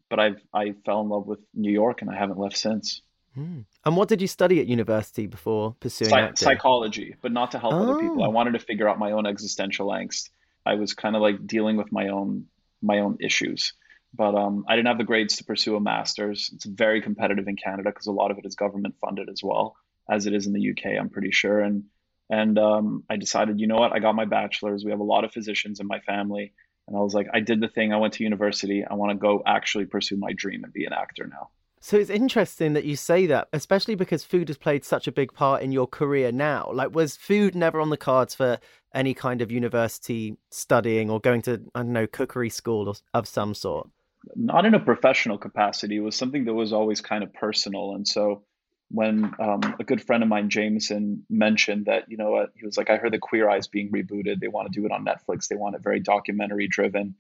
[0.10, 3.01] But I've I fell in love with New York and I haven't left since.
[3.36, 3.62] Hmm.
[3.86, 7.73] And what did you study at university before pursuing Psych- psychology, but not to help
[7.73, 7.84] oh.
[7.84, 8.23] other people.
[8.23, 8.32] I oh.
[8.32, 10.30] wanted to figure out my own existential angst.
[10.65, 12.45] I was kind of like dealing with my own
[12.82, 13.73] my own issues
[14.13, 16.50] but um, I didn't have the grades to pursue a master's.
[16.54, 19.76] It's very competitive in Canada because a lot of it is government funded as well,
[20.10, 21.60] as it is in the UK, I'm pretty sure.
[21.60, 21.86] And
[22.30, 24.86] and um, I decided, you know what, I got my bachelor's.
[24.86, 26.54] We have a lot of physicians in my family,
[26.88, 27.93] and I was like, I did the thing.
[27.93, 28.86] I went to university.
[28.89, 31.50] I want to go actually pursue my dream and be an actor now.
[31.84, 35.34] So it's interesting that you say that, especially because food has played such a big
[35.34, 36.69] part in your career now.
[36.71, 38.60] Like, was food never on the cards for
[38.93, 43.28] any kind of university studying or going to I don't know cookery school or, of
[43.28, 43.89] some sort?
[44.36, 45.97] Not in a professional capacity.
[45.97, 48.43] It was something that was always kind of personal, and so
[48.91, 52.77] when um, a good friend of mine, Jameson, mentioned that, you know what, he was
[52.77, 54.39] like, I heard the Queer Eye's being rebooted.
[54.39, 55.47] They want to do it on Netflix.
[55.47, 57.15] They want it very documentary driven.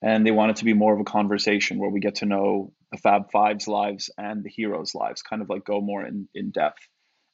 [0.00, 2.72] And they want it to be more of a conversation where we get to know
[2.90, 6.50] the Fab Five's lives and the heroes' lives, kind of like go more in, in
[6.50, 6.80] depth.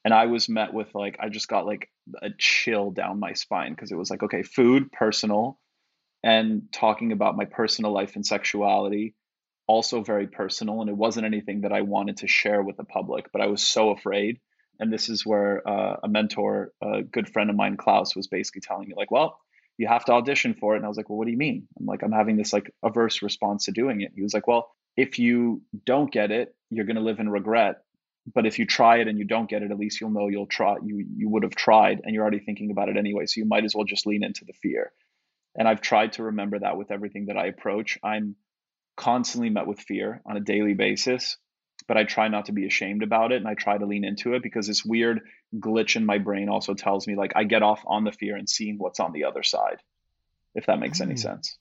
[0.05, 1.89] And I was met with like, I just got like
[2.21, 5.59] a chill down my spine because it was like, okay, food, personal,
[6.23, 9.15] and talking about my personal life and sexuality
[9.69, 13.31] also very personal and it wasn't anything that I wanted to share with the public,
[13.33, 14.41] but I was so afraid.
[14.81, 18.63] And this is where uh, a mentor, a good friend of mine, Klaus, was basically
[18.63, 19.39] telling me, like, well,
[19.77, 20.79] you have to audition for it.
[20.79, 21.69] And I was like, well, what do you mean?
[21.79, 24.13] I'm like, I'm having this like averse response to doing it.
[24.15, 27.83] He was like, well, if you don't get it, you're going to live in regret.
[28.33, 30.47] But if you try it and you don't get it, at least you'll know you'll
[30.47, 30.77] try.
[30.85, 33.25] You you would have tried, and you're already thinking about it anyway.
[33.27, 34.93] So you might as well just lean into the fear.
[35.57, 37.99] And I've tried to remember that with everything that I approach.
[38.03, 38.37] I'm
[38.97, 41.37] constantly met with fear on a daily basis,
[41.87, 44.35] but I try not to be ashamed about it and I try to lean into
[44.35, 45.21] it because this weird
[45.57, 48.49] glitch in my brain also tells me like I get off on the fear and
[48.49, 49.81] seeing what's on the other side,
[50.55, 51.07] if that makes mm.
[51.07, 51.57] any sense.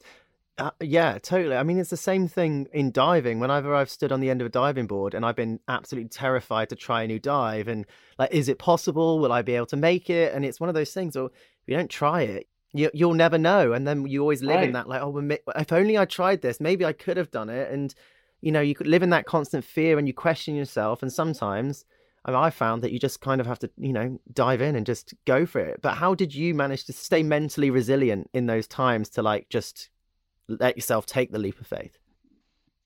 [0.57, 1.55] Uh, yeah, totally.
[1.55, 3.39] I mean, it's the same thing in diving.
[3.39, 6.69] Whenever I've stood on the end of a diving board and I've been absolutely terrified
[6.69, 7.85] to try a new dive, and
[8.17, 9.19] like, is it possible?
[9.19, 10.33] Will I be able to make it?
[10.33, 11.15] And it's one of those things.
[11.15, 11.31] Or if
[11.67, 14.65] you don't try it, you, you'll never know and then you always live right.
[14.65, 15.17] in that like oh
[15.55, 17.95] if only i tried this maybe i could have done it and
[18.41, 21.85] you know you could live in that constant fear and you question yourself and sometimes
[22.25, 24.75] I, mean, I found that you just kind of have to you know dive in
[24.75, 28.47] and just go for it but how did you manage to stay mentally resilient in
[28.47, 29.89] those times to like just
[30.47, 31.97] let yourself take the leap of faith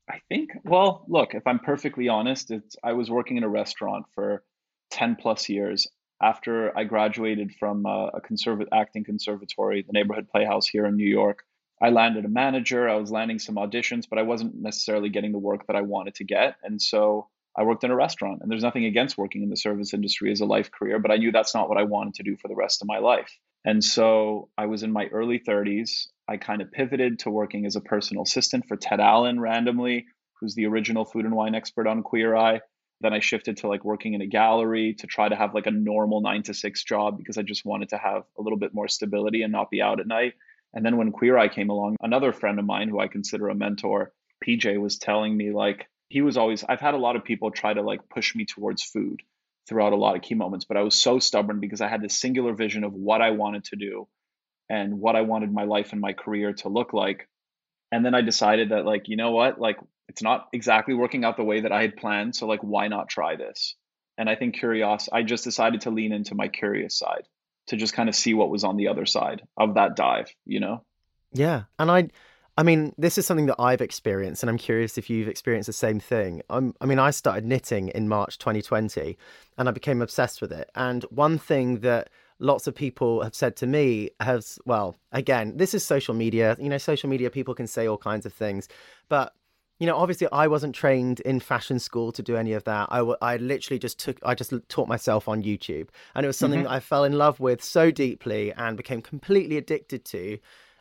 [0.09, 4.05] i think well look if i'm perfectly honest it's i was working in a restaurant
[4.13, 4.43] for
[4.91, 5.87] 10 plus years
[6.21, 11.09] after I graduated from uh, a conserv- acting conservatory, the neighborhood playhouse here in New
[11.09, 11.43] York.
[11.81, 12.87] I landed a manager.
[12.87, 16.15] I was landing some auditions, but I wasn't necessarily getting the work that I wanted
[16.15, 16.55] to get.
[16.63, 18.39] And so I worked in a restaurant.
[18.41, 21.17] And there's nothing against working in the service industry as a life career, but I
[21.17, 23.35] knew that's not what I wanted to do for the rest of my life.
[23.65, 26.07] And so I was in my early 30s.
[26.27, 30.05] I kind of pivoted to working as a personal assistant for Ted Allen randomly,
[30.39, 32.61] who's the original food and wine expert on Queer Eye.
[33.01, 35.71] Then I shifted to like working in a gallery to try to have like a
[35.71, 38.87] normal nine to six job because I just wanted to have a little bit more
[38.87, 40.33] stability and not be out at night.
[40.73, 43.55] And then when Queer Eye came along, another friend of mine who I consider a
[43.55, 44.13] mentor,
[44.45, 47.73] PJ, was telling me like he was always, I've had a lot of people try
[47.73, 49.21] to like push me towards food
[49.67, 52.19] throughout a lot of key moments, but I was so stubborn because I had this
[52.19, 54.07] singular vision of what I wanted to do
[54.69, 57.27] and what I wanted my life and my career to look like.
[57.91, 59.59] And then I decided that, like, you know what?
[59.59, 59.77] Like,
[60.11, 62.35] it's not exactly working out the way that I had planned.
[62.35, 63.75] So like, why not try this?
[64.17, 67.23] And I think curious, I just decided to lean into my curious side
[67.67, 70.59] to just kind of see what was on the other side of that dive, you
[70.59, 70.83] know?
[71.31, 71.63] Yeah.
[71.79, 72.09] And I,
[72.57, 75.73] I mean, this is something that I've experienced, and I'm curious if you've experienced the
[75.73, 76.41] same thing.
[76.49, 79.17] I'm, I mean, I started knitting in March 2020
[79.57, 80.69] and I became obsessed with it.
[80.75, 85.73] And one thing that lots of people have said to me has, well, again, this
[85.73, 86.57] is social media.
[86.59, 88.67] You know, social media, people can say all kinds of things.
[89.07, 89.33] But
[89.81, 92.89] you know, obviously I wasn't trained in fashion school to do any of that.
[92.91, 95.87] I, w- I literally just took, I just taught myself on YouTube.
[96.13, 96.67] And it was something mm-hmm.
[96.67, 100.37] that I fell in love with so deeply and became completely addicted to.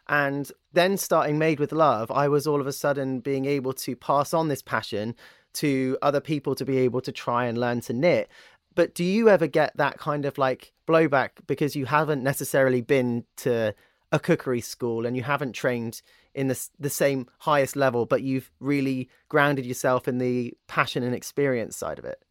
[0.06, 3.96] And then starting Made with Love, I was all of a sudden being able to
[3.96, 5.14] pass on this passion
[5.54, 8.28] to other people to be able to try and learn to knit.
[8.74, 13.24] But do you ever get that kind of like blowback because you haven't necessarily been
[13.38, 13.74] to
[14.12, 16.02] a cookery school and you haven't trained
[16.34, 21.14] in the, the same highest level, but you've really grounded yourself in the passion and
[21.14, 22.22] experience side of it?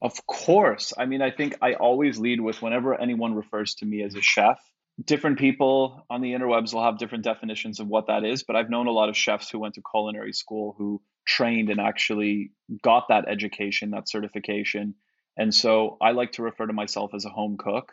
[0.00, 0.92] Of course.
[0.96, 4.22] I mean, I think I always lead with whenever anyone refers to me as a
[4.22, 4.60] chef,
[5.04, 8.44] different people on the interwebs will have different definitions of what that is.
[8.44, 11.80] But I've known a lot of chefs who went to culinary school who trained and
[11.80, 14.94] actually got that education, that certification.
[15.36, 17.92] And so I like to refer to myself as a home cook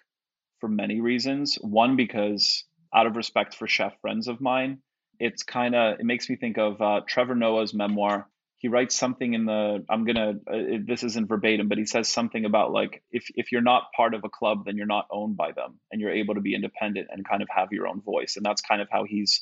[0.59, 1.55] for many reasons.
[1.55, 2.63] One, because
[2.93, 4.79] out of respect for chef friends of mine,
[5.19, 8.27] it's kind of it makes me think of uh, Trevor Noah's memoir.
[8.57, 12.45] He writes something in the I'm gonna uh, this isn't verbatim, but he says something
[12.45, 15.51] about like if if you're not part of a club, then you're not owned by
[15.51, 18.37] them, and you're able to be independent and kind of have your own voice.
[18.37, 19.41] And that's kind of how he's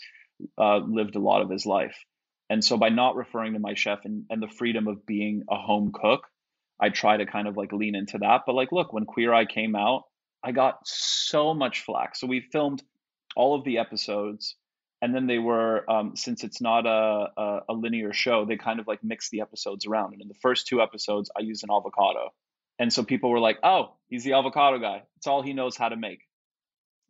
[0.57, 1.95] uh, lived a lot of his life.
[2.49, 5.55] And so by not referring to my chef and, and the freedom of being a
[5.55, 6.27] home cook,
[6.79, 8.41] I try to kind of like lean into that.
[8.45, 10.03] But like, look, when Queer Eye came out,
[10.43, 12.15] I got so much flack.
[12.15, 12.83] So we filmed
[13.35, 14.55] all of the episodes
[15.03, 18.79] and then they were um, since it's not a, a, a, linear show they kind
[18.79, 21.69] of like mix the episodes around and in the first two episodes i use an
[21.69, 22.29] avocado
[22.79, 25.89] and so people were like oh he's the avocado guy it's all he knows how
[25.89, 26.21] to make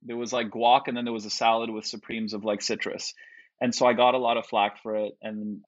[0.06, 3.14] There was like guac, and then there was a salad with supremes of like citrus.
[3.62, 5.14] And so I got a lot of flack for it.
[5.22, 5.62] And,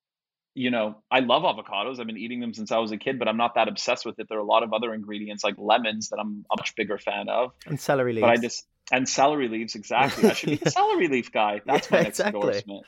[0.54, 2.00] you know, I love avocados.
[2.00, 4.20] I've been eating them since I was a kid, but I'm not that obsessed with
[4.20, 4.28] it.
[4.28, 7.30] There are a lot of other ingredients like lemons that I'm a much bigger fan
[7.30, 7.52] of.
[7.66, 8.24] And celery leaves.
[8.24, 10.30] But I just, and celery leaves, exactly.
[10.30, 11.62] I should be the celery leaf guy.
[11.65, 12.41] That's my next exactly.
[12.41, 12.86] endorsement.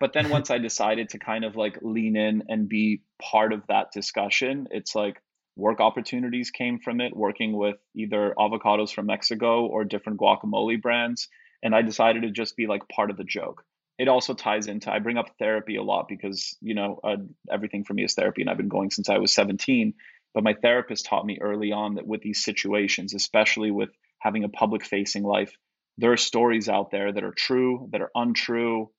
[0.00, 3.66] But then once I decided to kind of like lean in and be part of
[3.68, 5.20] that discussion, it's like,
[5.56, 11.28] work opportunities came from it, working with either avocados from Mexico or different guacamole brands.
[11.62, 13.64] And I decided to just be like part of the joke.
[13.96, 17.16] It also ties into, I bring up therapy a lot because, you know, uh,
[17.50, 19.94] everything for me is therapy and I've been going since I was 17.
[20.34, 23.90] But my therapist taught me early on that with these situations, especially with
[24.24, 25.52] having a public facing life,
[25.98, 28.90] there are stories out there that are true, that are untrue.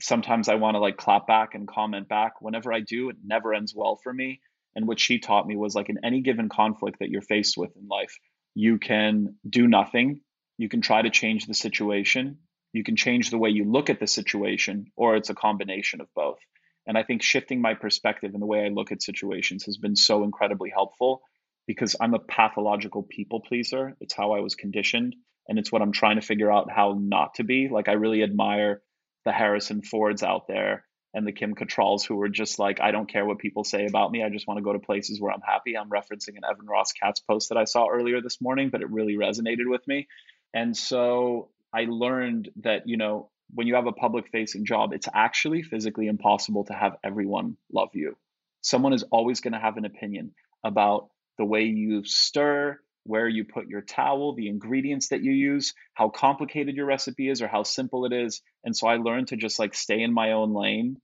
[0.00, 2.40] Sometimes I want to like clap back and comment back.
[2.40, 4.40] Whenever I do, it never ends well for me
[4.78, 7.74] and what she taught me was like in any given conflict that you're faced with
[7.76, 8.16] in life,
[8.54, 10.20] you can do nothing.
[10.56, 12.38] You can try to change the situation.
[12.72, 16.06] You can change the way you look at the situation, or it's a combination of
[16.14, 16.38] both.
[16.86, 19.96] And I think shifting my perspective and the way I look at situations has been
[19.96, 21.22] so incredibly helpful
[21.68, 23.94] because I'm a pathological people pleaser.
[24.00, 25.14] It's how I was conditioned.
[25.46, 27.68] And it's what I'm trying to figure out how not to be.
[27.68, 28.82] Like, I really admire
[29.24, 33.10] the Harrison Fords out there and the Kim Cattralls who were just like, I don't
[33.10, 34.24] care what people say about me.
[34.24, 35.76] I just want to go to places where I'm happy.
[35.76, 38.90] I'm referencing an Evan Ross Katz post that I saw earlier this morning, but it
[38.90, 40.08] really resonated with me.
[40.54, 45.08] And so I learned that, you know, when you have a public facing job, it's
[45.12, 48.16] actually physically impossible to have everyone love you.
[48.62, 50.32] Someone is always going to have an opinion
[50.64, 55.72] about the way you stir, where you put your towel, the ingredients that you use,
[55.94, 58.42] how complicated your recipe is or how simple it is.
[58.64, 60.98] And so I learned to just like stay in my own lane,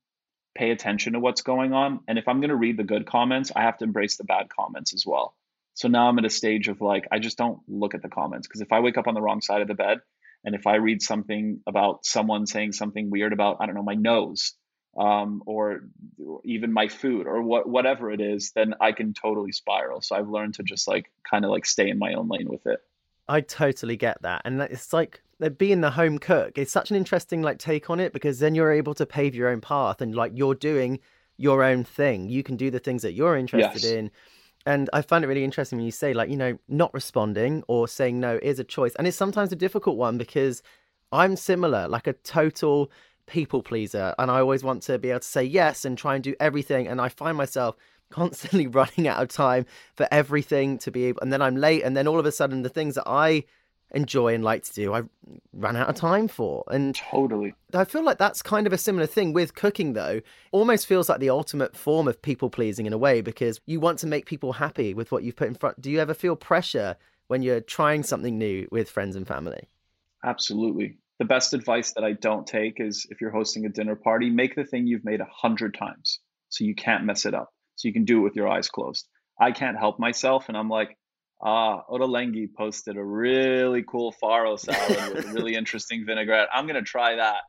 [0.55, 2.01] pay attention to what's going on.
[2.07, 4.49] And if I'm going to read the good comments, I have to embrace the bad
[4.49, 5.35] comments as well.
[5.75, 8.47] So now I'm at a stage of like, I just don't look at the comments
[8.47, 9.99] because if I wake up on the wrong side of the bed
[10.45, 13.95] and if I read something about someone saying something weird about, I don't know, my
[13.95, 14.53] nose,
[14.97, 15.85] um, or
[16.45, 20.01] even my food or what whatever it is, then I can totally spiral.
[20.01, 22.67] So I've learned to just like kind of like stay in my own lane with
[22.67, 22.83] it.
[23.29, 25.23] I totally get that, and it's like
[25.59, 26.59] being the home cook.
[26.59, 29.49] It's such an interesting like take on it because then you're able to pave your
[29.49, 31.01] own path and like you're doing
[31.37, 32.29] your own thing.
[32.29, 33.93] You can do the things that you're interested yes.
[33.93, 34.11] in.
[34.67, 37.87] And I find it really interesting when you say, like, you know, not responding or
[37.87, 38.95] saying no is a choice.
[38.95, 40.63] And it's sometimes a difficult one because
[41.13, 42.91] I'm similar, like a total
[43.27, 46.25] people pleaser and I always want to be able to say yes and try and
[46.25, 47.77] do everything and I find myself
[48.11, 51.97] constantly running out of time for everything to be able and then I'm late and
[51.97, 53.45] then all of a sudden the things that I
[53.91, 55.03] enjoy and like to do I
[55.53, 57.55] run out of time for and totally.
[57.73, 60.21] I feel like that's kind of a similar thing with cooking though.
[60.53, 63.99] Almost feels like the ultimate form of people pleasing in a way because you want
[64.01, 65.81] to make people happy with what you've put in front.
[65.81, 66.97] Do you ever feel pressure
[67.29, 69.69] when you're trying something new with friends and family?
[70.25, 74.31] Absolutely the best advice that I don't take is if you're hosting a dinner party,
[74.31, 77.51] make the thing you've made a hundred times so you can't mess it up.
[77.77, 79.09] So you can do it with your eyes closed.
[79.41, 80.97] I can't help myself, and I'm like,
[81.43, 86.49] ah, Ottolenghi posted a really cool farro salad with a really interesting vinaigrette.
[86.53, 87.43] I'm gonna try that.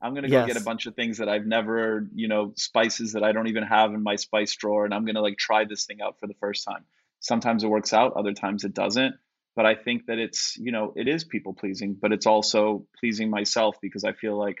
[0.00, 0.46] I'm gonna go yes.
[0.46, 3.64] get a bunch of things that I've never, you know, spices that I don't even
[3.64, 6.34] have in my spice drawer, and I'm gonna like try this thing out for the
[6.34, 6.84] first time.
[7.20, 9.14] Sometimes it works out, other times it doesn't
[9.54, 13.30] but I think that it's you know it is people pleasing, but it's also pleasing
[13.30, 14.58] myself because I feel like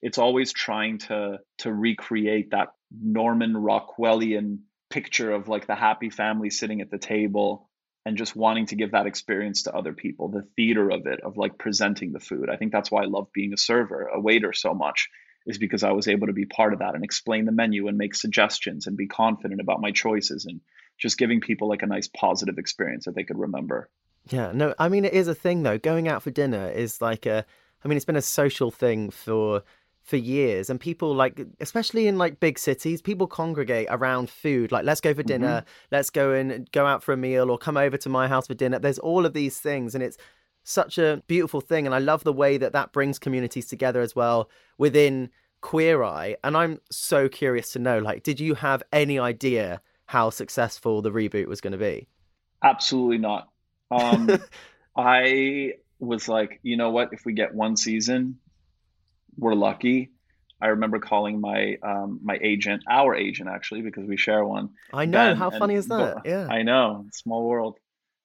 [0.00, 6.50] it's always trying to to recreate that Norman Rockwellian picture of like the happy family
[6.50, 7.68] sitting at the table
[8.04, 11.36] and just wanting to give that experience to other people the theater of it of
[11.36, 12.50] like presenting the food.
[12.50, 15.08] I think that's why i love being a server a waiter so much
[15.46, 17.96] is because i was able to be part of that and explain the menu and
[17.96, 20.60] make suggestions and be confident about my choices and
[20.98, 23.88] just giving people like a nice positive experience that they could remember
[24.28, 25.78] yeah, no, I mean it is a thing though.
[25.78, 27.44] Going out for dinner is like a
[27.84, 29.62] I mean it's been a social thing for
[30.02, 34.84] for years and people like especially in like big cities people congregate around food like
[34.84, 35.86] let's go for dinner mm-hmm.
[35.92, 38.54] let's go and go out for a meal or come over to my house for
[38.54, 40.18] dinner there's all of these things and it's
[40.64, 44.14] such a beautiful thing and i love the way that that brings communities together as
[44.16, 45.30] well within
[45.60, 50.30] queer eye and i'm so curious to know like did you have any idea how
[50.30, 52.08] successful the reboot was going to be
[52.64, 53.51] absolutely not
[53.92, 54.30] um,
[54.96, 57.10] I was like, you know what?
[57.12, 58.38] If we get one season,
[59.36, 60.10] we're lucky.
[60.60, 64.70] I remember calling my um, my agent, our agent actually, because we share one.
[64.92, 65.18] I know.
[65.18, 66.22] Ben, how funny is that?
[66.24, 66.46] Yeah.
[66.48, 67.06] I know.
[67.12, 67.78] Small world.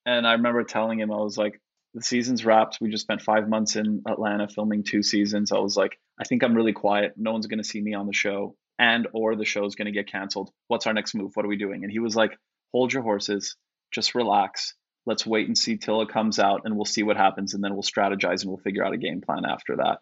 [0.06, 1.60] And I remember telling him, I was like,
[1.94, 2.78] the season's wrapped.
[2.80, 5.52] We just spent five months in Atlanta filming two seasons.
[5.52, 7.14] I was like, I think I'm really quiet.
[7.18, 9.92] No one's going to see me on the show, and or the show's going to
[9.92, 10.52] get canceled.
[10.68, 11.32] What's our next move?
[11.34, 11.84] What are we doing?
[11.84, 12.38] And he was like,
[12.72, 13.56] hold your horses,
[13.92, 14.76] just relax
[15.08, 17.74] let's wait and see till it comes out and we'll see what happens and then
[17.74, 20.00] we'll strategize and we'll figure out a game plan after that.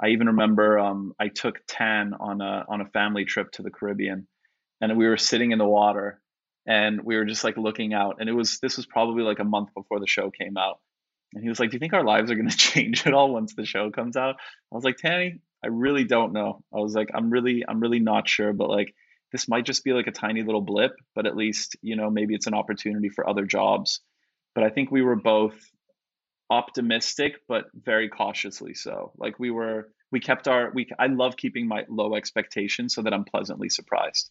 [0.00, 3.70] I even remember um, I took Tan on a on a family trip to the
[3.70, 4.26] Caribbean,
[4.80, 6.20] and we were sitting in the water,
[6.66, 9.44] and we were just like looking out, and it was this was probably like a
[9.44, 10.80] month before the show came out,
[11.34, 13.32] and he was like, "Do you think our lives are going to change at all
[13.32, 14.36] once the show comes out?"
[14.70, 18.00] I was like, "Tanny, I really don't know." I was like, "I'm really I'm really
[18.00, 18.94] not sure, but like."
[19.32, 22.36] This might just be like a tiny little blip, but at least, you know, maybe
[22.36, 24.00] it's an opportunity for other jobs.
[24.56, 25.54] But I think we were both
[26.50, 29.12] optimistic but very cautiously so.
[29.16, 33.12] Like we were we kept our we i love keeping my low expectations so that
[33.12, 34.30] i'm pleasantly surprised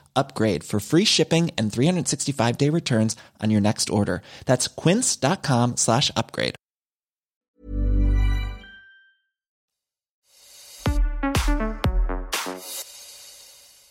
[0.15, 4.21] upgrade for free shipping and 365 day returns on your next order.
[4.45, 6.55] That's quince.com slash upgrade.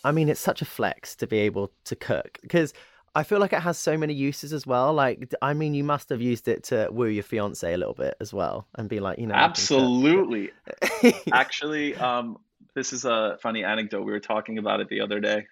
[0.02, 2.72] I mean, it's such a flex to be able to cook because
[3.14, 4.92] I feel like it has so many uses as well.
[4.92, 8.14] Like, I mean, you must have used it to woo your fiance a little bit
[8.20, 10.52] as well, and be like, you know, absolutely.
[11.32, 12.38] Actually, um,
[12.74, 14.04] this is a funny anecdote.
[14.04, 15.46] We were talking about it the other day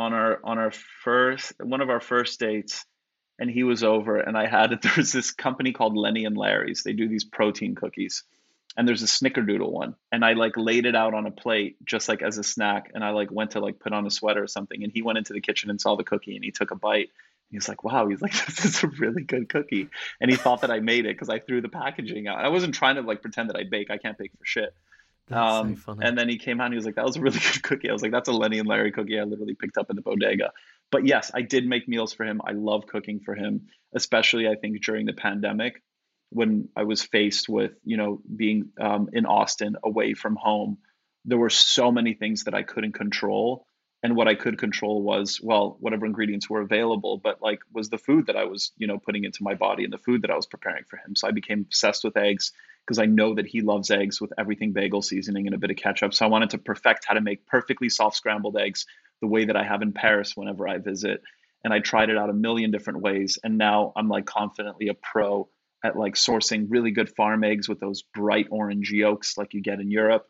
[0.00, 0.72] on our on our
[1.04, 2.84] first one of our first dates,
[3.38, 4.82] and he was over, and I had it.
[4.82, 6.82] There was this company called Lenny and Larry's.
[6.82, 8.24] They do these protein cookies
[8.76, 9.94] and there's a snickerdoodle one.
[10.12, 13.04] And i like laid it out on a plate just like as a snack and
[13.04, 15.32] i like went to like put on a sweater or something and he went into
[15.32, 17.10] the kitchen and saw the cookie and he took a bite.
[17.50, 19.88] He's like wow he's like this is a really good cookie.
[20.20, 22.44] And he thought that i made it because i threw the packaging out.
[22.44, 23.90] I wasn't trying to like pretend that i bake.
[23.90, 24.74] I can't bake for shit
[25.30, 27.38] um, so and then he came out and he was like that was a really
[27.52, 27.88] good cookie.
[27.90, 30.02] I was like that's a lenny and larry cookie i literally picked up in the
[30.02, 30.52] bodega.
[30.90, 32.40] But yes i did make meals for him.
[32.44, 35.82] I love cooking for him especially i think during the pandemic
[36.30, 40.78] when I was faced with, you know, being um, in Austin away from home,
[41.24, 43.66] there were so many things that I couldn't control.
[44.02, 47.98] And what I could control was, well, whatever ingredients were available, but like was the
[47.98, 50.36] food that I was, you know, putting into my body and the food that I
[50.36, 51.14] was preparing for him.
[51.14, 52.52] So I became obsessed with eggs
[52.86, 55.76] because I know that he loves eggs with everything bagel seasoning and a bit of
[55.76, 56.14] ketchup.
[56.14, 58.86] So I wanted to perfect how to make perfectly soft scrambled eggs
[59.20, 61.22] the way that I have in Paris whenever I visit.
[61.62, 63.38] And I tried it out a million different ways.
[63.44, 65.50] And now I'm like confidently a pro
[65.84, 69.80] at like sourcing really good farm eggs with those bright orange yolks like you get
[69.80, 70.26] in Europe,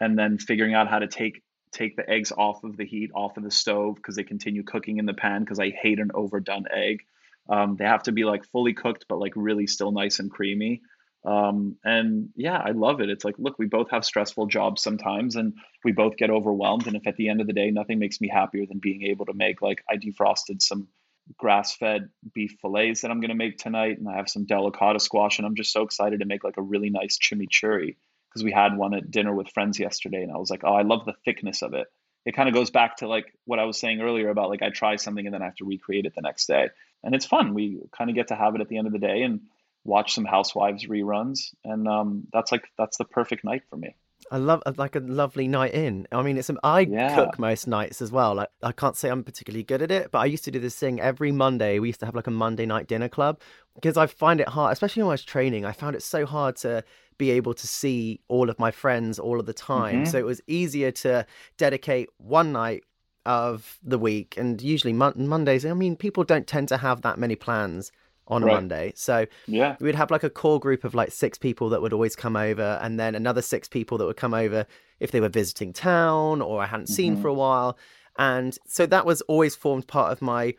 [0.00, 1.42] and then figuring out how to take
[1.72, 4.98] take the eggs off of the heat, off of the stove because they continue cooking
[4.98, 7.04] in the pan because I hate an overdone egg.
[7.48, 10.82] Um, they have to be like fully cooked, but like really still nice and creamy.
[11.24, 13.10] Um, and yeah, I love it.
[13.10, 15.54] It's like, look, we both have stressful jobs sometimes and
[15.84, 16.86] we both get overwhelmed.
[16.86, 19.26] And if at the end of the day, nothing makes me happier than being able
[19.26, 20.88] to make like I defrosted some
[21.36, 23.98] grass fed beef fillets that I'm going to make tonight.
[23.98, 25.38] And I have some delicata squash.
[25.38, 27.96] And I'm just so excited to make like a really nice chimichurri
[28.38, 30.22] because we had one at dinner with friends yesterday.
[30.22, 31.88] And I was like, oh, I love the thickness of it.
[32.24, 34.70] It kind of goes back to like what I was saying earlier about like I
[34.70, 36.68] try something and then I have to recreate it the next day.
[37.02, 37.54] And it's fun.
[37.54, 39.40] We kind of get to have it at the end of the day and
[39.84, 41.54] watch some Housewives reruns.
[41.64, 43.96] And um, that's like, that's the perfect night for me.
[44.30, 46.06] I love uh, like a lovely night in.
[46.12, 47.14] I mean, it's I yeah.
[47.14, 48.34] cook most nights as well.
[48.34, 50.74] Like I can't say I'm particularly good at it, but I used to do this
[50.74, 51.78] thing every Monday.
[51.78, 53.40] We used to have like a Monday night dinner club
[53.74, 55.64] because I find it hard, especially when I was training.
[55.64, 56.84] I found it so hard to
[57.18, 59.96] be able to see all of my friends all of the time.
[59.96, 60.10] Mm-hmm.
[60.10, 62.84] So it was easier to dedicate one night
[63.26, 65.66] of the week, and usually mon- Mondays.
[65.66, 67.92] I mean, people don't tend to have that many plans
[68.28, 68.52] on right.
[68.52, 68.92] a Monday.
[68.94, 72.16] So yeah, we'd have like a core group of like six people that would always
[72.16, 74.66] come over, and then another six people that would come over
[75.00, 77.22] if they were visiting town or I hadn't seen mm-hmm.
[77.22, 77.78] for a while.
[78.18, 80.54] And so that was always formed part of my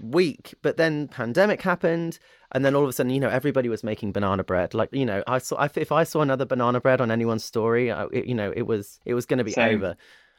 [0.00, 0.54] week.
[0.62, 2.18] But then pandemic happened,
[2.52, 4.74] and then all of a sudden, you know, everybody was making banana bread.
[4.74, 8.26] Like you know, I saw if I saw another banana bread on anyone's story, it,
[8.26, 9.76] you know, it was it was going to be Same.
[9.76, 9.96] over.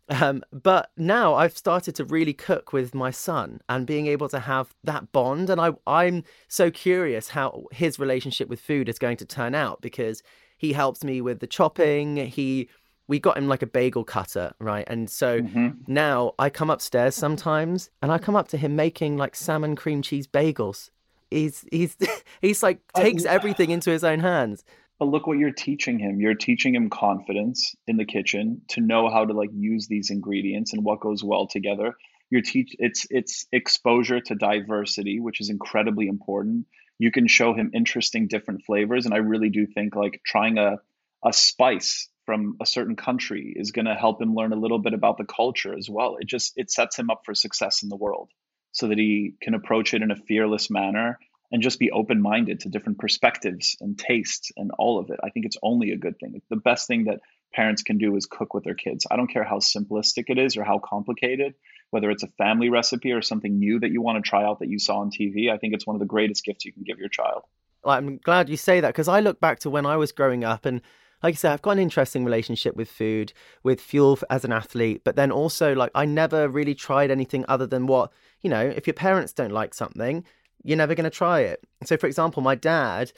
[0.09, 4.39] Um, but now I've started to really cook with my son and being able to
[4.39, 5.49] have that bond.
[5.49, 9.81] And I, I'm so curious how his relationship with food is going to turn out
[9.81, 10.21] because
[10.57, 12.17] he helps me with the chopping.
[12.17, 12.67] He
[13.07, 14.85] we got him like a bagel cutter, right?
[14.87, 15.69] And so mm-hmm.
[15.87, 20.01] now I come upstairs sometimes and I come up to him making like salmon cream
[20.01, 20.89] cheese bagels.
[21.29, 21.97] He's he's
[22.41, 24.63] he's like takes everything into his own hands.
[24.99, 26.21] But look what you're teaching him.
[26.21, 30.73] You're teaching him confidence in the kitchen to know how to like use these ingredients
[30.73, 31.95] and what goes well together.
[32.29, 36.67] You're teach it's it's exposure to diversity, which is incredibly important.
[36.99, 39.05] You can show him interesting different flavors.
[39.05, 40.77] And I really do think like trying a
[41.25, 44.93] a spice from a certain country is going to help him learn a little bit
[44.93, 46.15] about the culture as well.
[46.17, 48.29] It just it sets him up for success in the world
[48.71, 51.19] so that he can approach it in a fearless manner
[51.51, 55.19] and just be open minded to different perspectives and tastes and all of it.
[55.21, 56.41] I think it's only a good thing.
[56.49, 57.19] The best thing that
[57.53, 59.05] parents can do is cook with their kids.
[59.11, 61.55] I don't care how simplistic it is or how complicated,
[61.89, 64.69] whether it's a family recipe or something new that you want to try out that
[64.69, 65.51] you saw on TV.
[65.51, 67.41] I think it's one of the greatest gifts you can give your child.
[67.83, 70.65] I'm glad you say that because I look back to when I was growing up
[70.65, 70.81] and
[71.23, 75.03] like I said, I've got an interesting relationship with food, with fuel as an athlete,
[75.03, 78.11] but then also like I never really tried anything other than what,
[78.41, 80.23] you know, if your parents don't like something,
[80.63, 81.63] you're never going to try it.
[81.83, 83.11] So, for example, my dad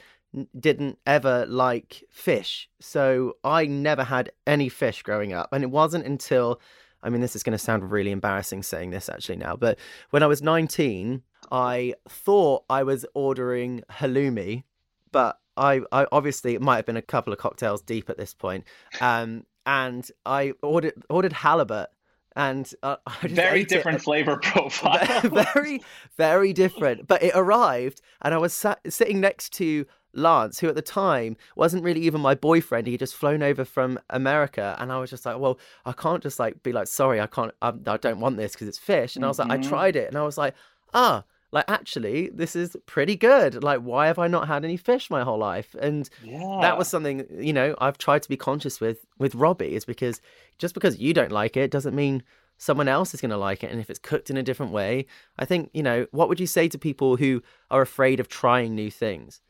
[0.58, 2.68] didn't ever like fish.
[2.80, 5.50] So I never had any fish growing up.
[5.52, 6.60] And it wasn't until,
[7.02, 9.78] I mean, this is going to sound really embarrassing saying this actually now, but
[10.10, 14.64] when I was 19, I thought I was ordering halloumi,
[15.12, 18.34] but I, I obviously it might have been a couple of cocktails deep at this
[18.34, 18.64] point.
[19.00, 21.88] Um, and I ordered ordered halibut
[22.36, 24.02] and uh, very different it.
[24.04, 25.20] flavor profile.
[25.22, 25.82] very,
[26.16, 27.06] very different.
[27.06, 31.36] But it arrived, and I was sat, sitting next to Lance, who at the time
[31.56, 32.86] wasn't really even my boyfriend.
[32.86, 36.38] He just flown over from America, and I was just like, "Well, I can't just
[36.38, 39.24] like be like, sorry, I can't, I, I don't want this because it's fish." And
[39.24, 39.50] I was mm-hmm.
[39.50, 39.70] like, I mm-hmm.
[39.70, 40.54] tried it, and I was like,
[40.92, 41.24] ah.
[41.54, 43.62] Like actually, this is pretty good.
[43.62, 45.76] Like, why have I not had any fish my whole life?
[45.80, 46.58] And yeah.
[46.60, 50.20] that was something you know I've tried to be conscious with with Robbie is because
[50.58, 52.24] just because you don't like it doesn't mean
[52.58, 53.70] someone else is going to like it.
[53.70, 55.06] And if it's cooked in a different way,
[55.38, 57.40] I think, you know, what would you say to people who
[57.70, 59.40] are afraid of trying new things?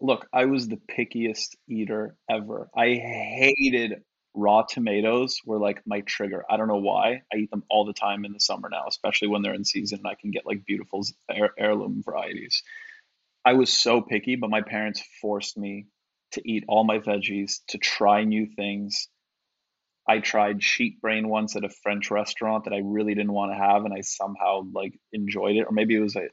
[0.00, 2.68] Look, I was the pickiest eater ever.
[2.76, 4.02] I hated
[4.34, 6.44] raw tomatoes were like my trigger.
[6.48, 7.22] I don't know why.
[7.32, 9.98] I eat them all the time in the summer now, especially when they're in season
[9.98, 12.62] and I can get like beautiful heir- heirloom varieties.
[13.44, 15.86] I was so picky, but my parents forced me
[16.32, 19.08] to eat all my veggies, to try new things,
[20.06, 23.58] I tried sheep brain once at a French restaurant that I really didn't want to
[23.58, 26.28] have, and I somehow like enjoyed it, or maybe it was a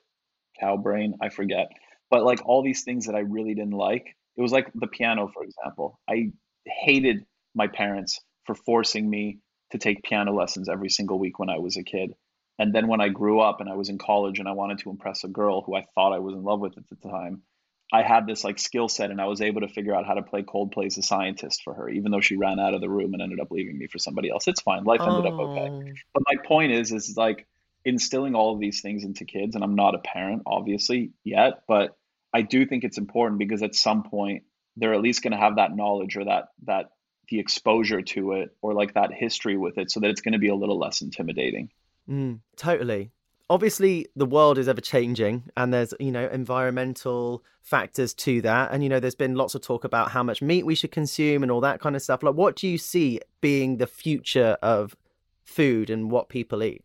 [0.59, 1.69] cow brain, I forget.
[2.09, 5.29] But like all these things that I really didn't like, it was like the piano,
[5.31, 5.99] for example.
[6.09, 6.31] I
[6.65, 7.25] hated
[7.55, 9.39] my parents for forcing me
[9.71, 12.13] to take piano lessons every single week when I was a kid.
[12.57, 14.89] And then when I grew up and I was in college and I wanted to
[14.89, 17.43] impress a girl who I thought I was in love with at the time,
[17.91, 20.21] I had this like skill set and I was able to figure out how to
[20.21, 23.13] play Coldplay as a scientist for her, even though she ran out of the room
[23.13, 24.47] and ended up leaving me for somebody else.
[24.47, 24.83] It's fine.
[24.83, 25.33] Life ended oh.
[25.33, 25.69] up okay.
[25.69, 25.93] Oh.
[26.13, 27.47] But my point is, is like
[27.85, 31.95] instilling all of these things into kids, and I'm not a parent, obviously, yet, but
[32.33, 34.43] I do think it's important because at some point
[34.75, 36.91] they're at least going to have that knowledge or that that
[37.29, 40.39] the exposure to it or like that history with it so that it's going to
[40.39, 41.69] be a little less intimidating.
[42.09, 43.11] Mm, totally.
[43.49, 48.71] Obviously the world is ever changing and there's you know environmental factors to that.
[48.71, 51.43] And you know there's been lots of talk about how much meat we should consume
[51.43, 52.21] and all that kind of stuff.
[52.23, 54.95] Like what do you see being the future of
[55.43, 56.83] food and what people eat?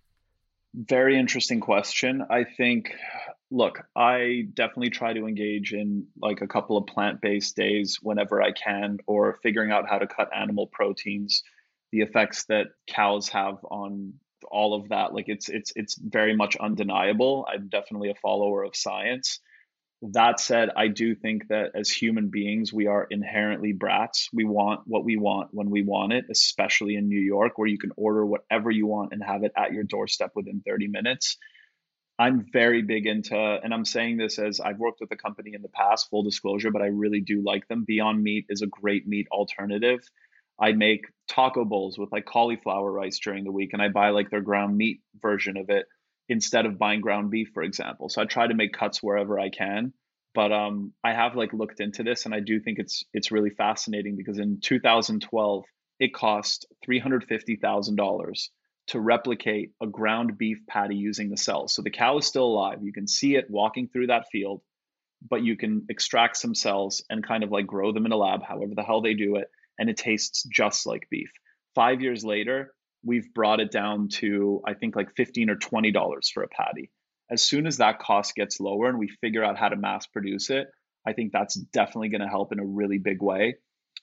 [0.75, 2.25] Very interesting question.
[2.29, 2.95] I think
[3.51, 8.51] look i definitely try to engage in like a couple of plant-based days whenever i
[8.53, 11.43] can or figuring out how to cut animal proteins
[11.93, 14.15] the effects that cows have on
[14.51, 15.15] all of that.
[15.15, 17.47] Like it's it's it's very much undeniable.
[17.53, 19.41] I'm definitely a follower of science.
[20.03, 24.29] That said i do think that as human beings we are inherently brats.
[24.33, 27.79] We want what we want when we want it especially in new york where you
[27.79, 31.39] can order whatever you want and have it at your doorstep within 30 minutes
[32.19, 35.62] i'm very big into and i'm saying this as i've worked with a company in
[35.62, 39.07] the past full disclosure but i really do like them beyond meat is a great
[39.07, 40.01] meat alternative
[40.59, 44.31] I make taco bowls with like cauliflower rice during the week and I buy like
[44.31, 45.87] their ground meat version of it
[46.29, 48.09] instead of buying ground beef, for example.
[48.09, 49.93] So I try to make cuts wherever I can.
[50.35, 53.51] But um, I have like looked into this and I do think it's it's really
[53.51, 55.65] fascinating because in 2012
[56.01, 58.51] it cost three hundred fifty thousand dollars
[58.89, 61.74] to replicate a ground beef patty using the cells.
[61.74, 62.78] So the cow is still alive.
[62.82, 64.61] You can see it walking through that field,
[65.28, 68.43] but you can extract some cells and kind of like grow them in a lab,
[68.43, 71.30] however the hell they do it and it tastes just like beef.
[71.74, 72.74] Five years later,
[73.05, 76.91] we've brought it down to I think like 15 or 20 dollars for a patty.
[77.30, 80.51] As soon as that cost gets lower and we figure out how to mass produce
[80.51, 80.68] it,
[81.07, 83.57] I think that's definitely going to help in a really big way.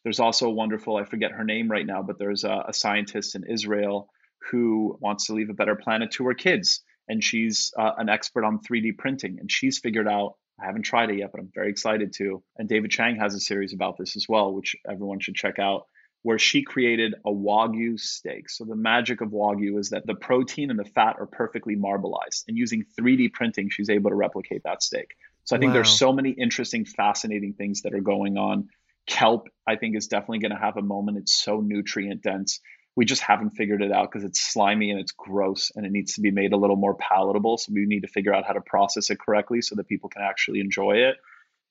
[0.04, 3.36] There's also a wonderful, I forget her name right now, but there's a, a scientist
[3.36, 4.10] in Israel
[4.50, 6.82] who wants to leave a better planet to her kids.
[7.08, 9.38] And she's uh, an expert on 3D printing.
[9.40, 12.44] And she's figured out, I haven't tried it yet, but I'm very excited to.
[12.58, 15.86] And David Chang has a series about this as well, which everyone should check out,
[16.24, 18.50] where she created a Wagyu steak.
[18.50, 22.44] So the magic of Wagyu is that the protein and the fat are perfectly marbleized.
[22.48, 25.16] And using 3D printing, she's able to replicate that steak.
[25.46, 25.74] So I think wow.
[25.76, 28.70] there's so many interesting, fascinating things that are going on.
[29.08, 31.18] Kelp, I think, is definitely going to have a moment.
[31.18, 32.60] It's so nutrient dense.
[32.96, 36.14] We just haven't figured it out because it's slimy and it's gross and it needs
[36.16, 37.58] to be made a little more palatable.
[37.58, 40.22] So we need to figure out how to process it correctly so that people can
[40.22, 41.16] actually enjoy it.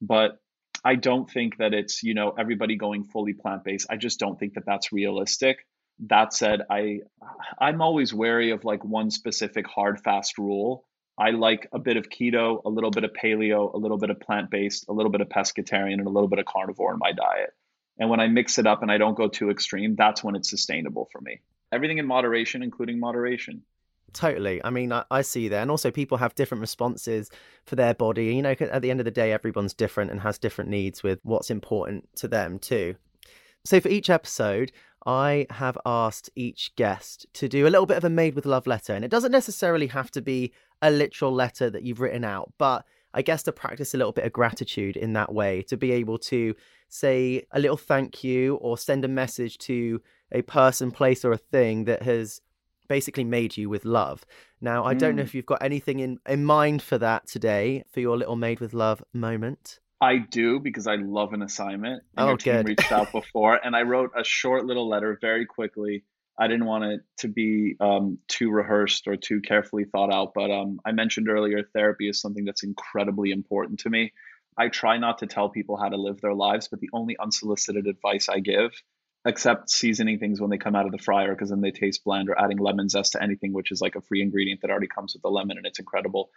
[0.01, 0.39] But
[0.83, 3.87] I don't think that it's, you know, everybody going fully plant-based.
[3.91, 5.59] I just don't think that that's realistic.
[6.07, 7.01] That said, I
[7.59, 10.87] I'm always wary of like one specific hard fast rule
[11.21, 14.19] I like a bit of keto, a little bit of paleo, a little bit of
[14.21, 17.13] plant based, a little bit of pescatarian, and a little bit of carnivore in my
[17.13, 17.51] diet.
[18.01, 20.49] And when I mix it up and I don't go too extreme, that's when it's
[20.49, 21.41] sustainable for me.
[21.71, 23.63] Everything in moderation, including moderation.
[24.13, 24.61] Totally.
[24.65, 25.63] I mean, I, I see that.
[25.63, 27.31] And also, people have different responses
[27.67, 28.35] for their body.
[28.35, 31.21] You know, at the end of the day, everyone's different and has different needs with
[31.23, 32.97] what's important to them, too.
[33.65, 34.73] So, for each episode,
[35.07, 38.67] I have asked each guest to do a little bit of a made with love
[38.67, 38.95] letter.
[38.95, 42.85] And it doesn't necessarily have to be a literal letter that you've written out, but
[43.13, 46.19] I guess to practice a little bit of gratitude in that way, to be able
[46.19, 46.55] to
[46.89, 50.01] say a little thank you or send a message to
[50.33, 52.41] a person, place, or a thing that has
[52.89, 54.25] basically made you with love.
[54.61, 54.99] Now, I mm.
[54.99, 55.27] don't know mm.
[55.27, 58.75] if you've got anything in, in mind for that today, for your little made with
[58.75, 59.81] love moment.
[60.01, 62.03] I do because I love an assignment.
[62.17, 62.69] And oh, your team good.
[62.69, 66.05] reached out before, and I wrote a short little letter very quickly
[66.41, 70.33] I didn't want it to be um, too rehearsed or too carefully thought out.
[70.35, 74.13] But um, I mentioned earlier, therapy is something that's incredibly important to me.
[74.57, 77.87] I try not to tell people how to live their lives, but the only unsolicited
[77.87, 78.71] advice I give,
[79.27, 82.31] except seasoning things when they come out of the fryer because then they taste bland,
[82.31, 85.13] or adding lemon zest to anything, which is like a free ingredient that already comes
[85.13, 86.31] with the lemon and it's incredible.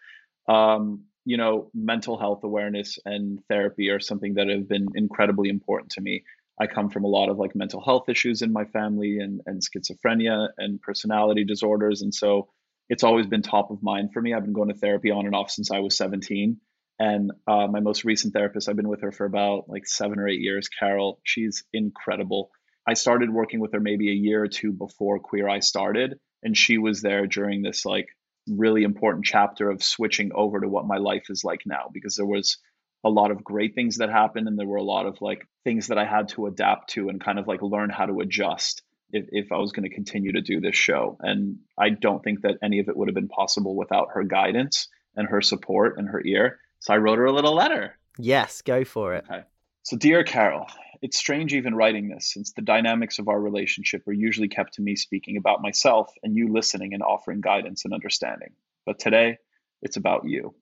[0.49, 5.91] Um, you know, mental health awareness and therapy are something that have been incredibly important
[5.91, 6.23] to me.
[6.59, 9.61] I come from a lot of like mental health issues in my family and, and
[9.61, 12.01] schizophrenia and personality disorders.
[12.01, 12.49] And so
[12.89, 14.33] it's always been top of mind for me.
[14.33, 16.57] I've been going to therapy on and off since I was 17.
[16.99, 20.27] And uh, my most recent therapist, I've been with her for about like seven or
[20.27, 21.19] eight years, Carol.
[21.23, 22.51] She's incredible.
[22.87, 26.19] I started working with her maybe a year or two before Queer Eye started.
[26.43, 28.07] And she was there during this like
[28.47, 32.25] really important chapter of switching over to what my life is like now because there
[32.25, 32.57] was
[33.03, 35.87] a lot of great things that happened and there were a lot of like things
[35.87, 38.81] that I had to adapt to and kind of like learn how to adjust
[39.11, 41.17] if, if I was going to continue to do this show.
[41.21, 44.87] And I don't think that any of it would have been possible without her guidance
[45.15, 46.59] and her support and her ear.
[46.79, 47.97] So I wrote her a little letter.
[48.17, 49.25] Yes, go for it.
[49.29, 49.43] Okay.
[49.83, 50.67] So, dear Carol,
[51.01, 54.81] it's strange even writing this since the dynamics of our relationship are usually kept to
[54.81, 58.53] me speaking about myself and you listening and offering guidance and understanding.
[58.85, 59.37] But today,
[59.81, 60.55] it's about you.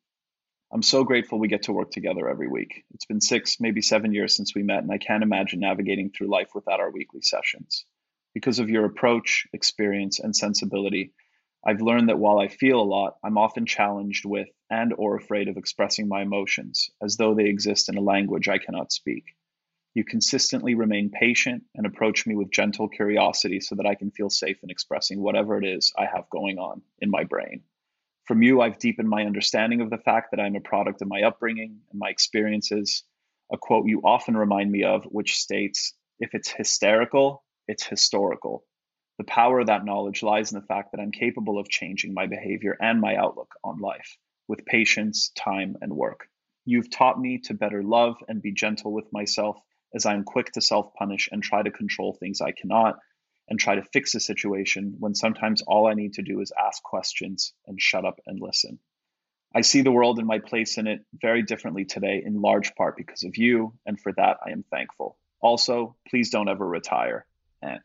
[0.74, 2.86] I'm so grateful we get to work together every week.
[2.94, 6.30] It's been six, maybe seven years since we met, and I can't imagine navigating through
[6.30, 7.84] life without our weekly sessions.
[8.34, 11.12] Because of your approach, experience, and sensibility,
[11.66, 15.50] I've learned that while I feel a lot, I'm often challenged with and or afraid
[15.50, 19.26] of expressing my emotions as though they exist in a language I cannot speak.
[19.94, 24.30] You consistently remain patient and approach me with gentle curiosity so that I can feel
[24.30, 27.64] safe in expressing whatever it is I have going on in my brain.
[28.26, 31.24] From you, I've deepened my understanding of the fact that I'm a product of my
[31.24, 33.04] upbringing and my experiences.
[33.52, 38.64] A quote you often remind me of, which states, If it's hysterical, it's historical.
[39.18, 42.28] The power of that knowledge lies in the fact that I'm capable of changing my
[42.28, 44.18] behavior and my outlook on life
[44.48, 46.28] with patience, time, and work.
[46.66, 49.60] You've taught me to better love and be gentle with myself
[49.94, 53.00] as I am quick to self punish and try to control things I cannot
[53.52, 56.82] and try to fix a situation when sometimes all I need to do is ask
[56.82, 58.80] questions and shut up and listen.
[59.54, 62.96] I see the world and my place in it very differently today, in large part
[62.96, 65.18] because of you, and for that I am thankful.
[65.42, 67.26] Also, please don't ever retire.
[67.62, 67.82] And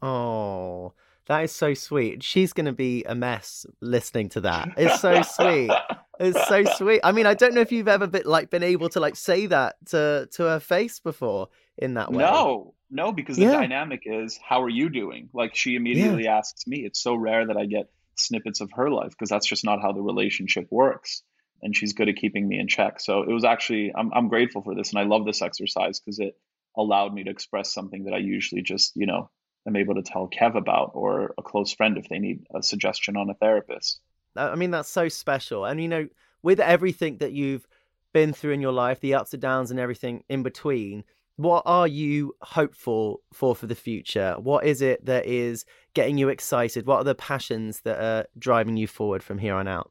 [0.00, 0.94] oh,
[1.26, 2.22] that is so sweet.
[2.22, 4.70] She's going to be a mess listening to that.
[4.78, 5.70] It's so sweet.
[6.18, 7.02] It's so sweet.
[7.04, 9.44] I mean, I don't know if you've ever been like been able to like say
[9.48, 11.48] that to to her face before
[11.78, 12.24] in that way.
[12.24, 13.52] No, no, because the yeah.
[13.52, 15.30] dynamic is, how are you doing?
[15.32, 16.38] Like she immediately yeah.
[16.38, 16.84] asks me.
[16.84, 19.92] It's so rare that I get snippets of her life because that's just not how
[19.92, 21.22] the relationship works.
[21.62, 23.00] And she's good at keeping me in check.
[23.00, 24.90] So it was actually, I'm, I'm grateful for this.
[24.90, 26.36] And I love this exercise because it
[26.76, 29.30] allowed me to express something that I usually just, you know,
[29.66, 33.16] am able to tell Kev about or a close friend if they need a suggestion
[33.16, 34.00] on a therapist.
[34.34, 35.64] I mean, that's so special.
[35.64, 36.08] And, you know,
[36.42, 37.66] with everything that you've
[38.12, 41.04] been through in your life, the ups and downs and everything in between,
[41.36, 44.36] what are you hopeful for for the future?
[44.38, 45.64] What is it that is
[45.94, 46.86] getting you excited?
[46.86, 49.90] What are the passions that are driving you forward from here on out?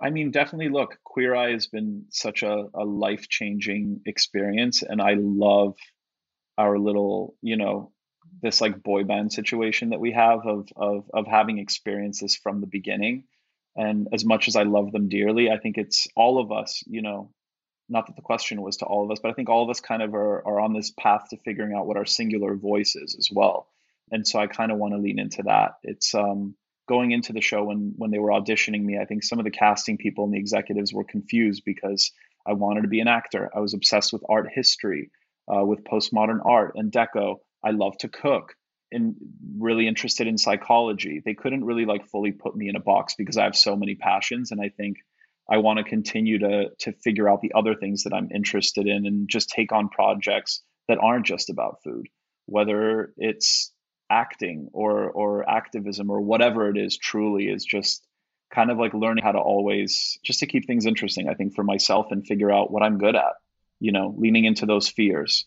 [0.00, 4.82] I mean, definitely look, Queer Eye has been such a, a life changing experience.
[4.82, 5.76] And I love
[6.56, 7.92] our little, you know,
[8.42, 12.66] this like boy band situation that we have of, of, of having experiences from the
[12.66, 13.24] beginning.
[13.76, 17.02] And as much as I love them dearly, I think it's all of us, you
[17.02, 17.30] know,
[17.88, 19.80] not that the question was to all of us, but I think all of us
[19.80, 23.16] kind of are, are on this path to figuring out what our singular voice is
[23.18, 23.68] as well.
[24.10, 25.72] And so I kind of want to lean into that.
[25.82, 26.54] It's um,
[26.88, 28.98] going into the show when when they were auditioning me.
[28.98, 32.12] I think some of the casting people and the executives were confused because
[32.46, 33.50] I wanted to be an actor.
[33.54, 35.10] I was obsessed with art history,
[35.48, 37.36] uh, with postmodern art and deco.
[37.62, 38.54] I love to cook
[38.92, 39.14] and
[39.58, 41.22] really interested in psychology.
[41.24, 43.94] They couldn't really like fully put me in a box because I have so many
[43.94, 44.98] passions, and I think
[45.48, 49.06] I want to continue to to figure out the other things that I'm interested in
[49.06, 52.08] and just take on projects that aren't just about food,
[52.46, 53.72] whether it's
[54.10, 58.06] acting or or activism or whatever it is truly is just
[58.52, 61.64] kind of like learning how to always just to keep things interesting I think for
[61.64, 63.32] myself and figure out what I'm good at,
[63.80, 65.46] you know, leaning into those fears.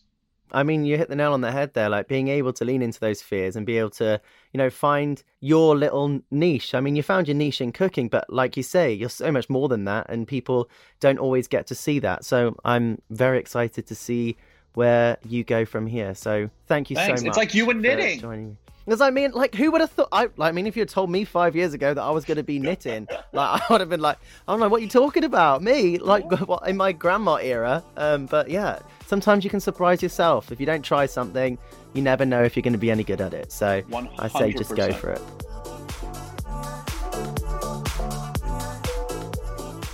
[0.52, 1.89] I mean, you hit the nail on the head there.
[1.89, 4.22] Like being able to lean into those fears and be able to,
[4.54, 6.74] you know, find your little niche.
[6.74, 9.50] I mean, you found your niche in cooking, but like you say, you're so much
[9.50, 10.70] more than that, and people
[11.00, 12.26] don't always get to see that.
[12.26, 14.38] So I'm very excited to see
[14.74, 16.14] where you go from here.
[16.14, 17.22] So thank you Thanks.
[17.22, 17.30] so much.
[17.30, 18.58] It's like you and knitting.
[18.88, 20.07] Because I mean, like, who would have thought?
[20.13, 22.23] I, like, I mean, if you had told me five years ago that I was
[22.23, 24.17] going to be knitting, like, I would have been like,
[24.47, 25.61] I don't know what you're talking about.
[25.61, 26.23] Me, like,
[26.67, 27.83] in my grandma era.
[27.97, 30.53] Um, but yeah, sometimes you can surprise yourself.
[30.53, 31.57] If you don't try something,
[31.91, 33.51] you never know if you're going to be any good at it.
[33.51, 34.09] So 100%.
[34.19, 35.21] I say just go for it.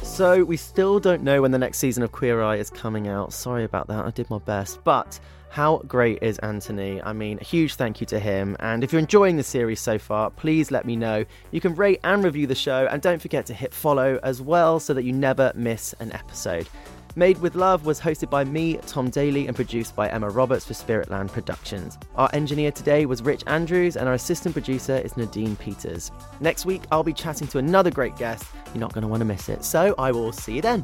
[0.06, 3.34] So we still don't know when the next season of Queer Eye is coming out.
[3.34, 4.06] Sorry about that.
[4.06, 5.20] I did my best, but
[5.54, 7.00] how great is Antoni?
[7.06, 8.58] I mean, a huge thank you to him.
[8.60, 11.26] And if you're enjoying the series so far, please let me know.
[11.52, 14.80] You can rate and review the show, and don't forget to hit follow as well
[14.80, 16.68] so that you never miss an episode.
[17.16, 20.74] Made with Love was hosted by me, Tom Daley, and produced by Emma Roberts for
[20.74, 22.00] Spiritland Productions.
[22.16, 26.12] Our engineer today was Rich Andrews, and our assistant producer is Nadine Peters.
[26.40, 28.46] Next week, I'll be chatting to another great guest.
[28.74, 29.64] You're not going to want to miss it.
[29.64, 30.84] So I will see you then.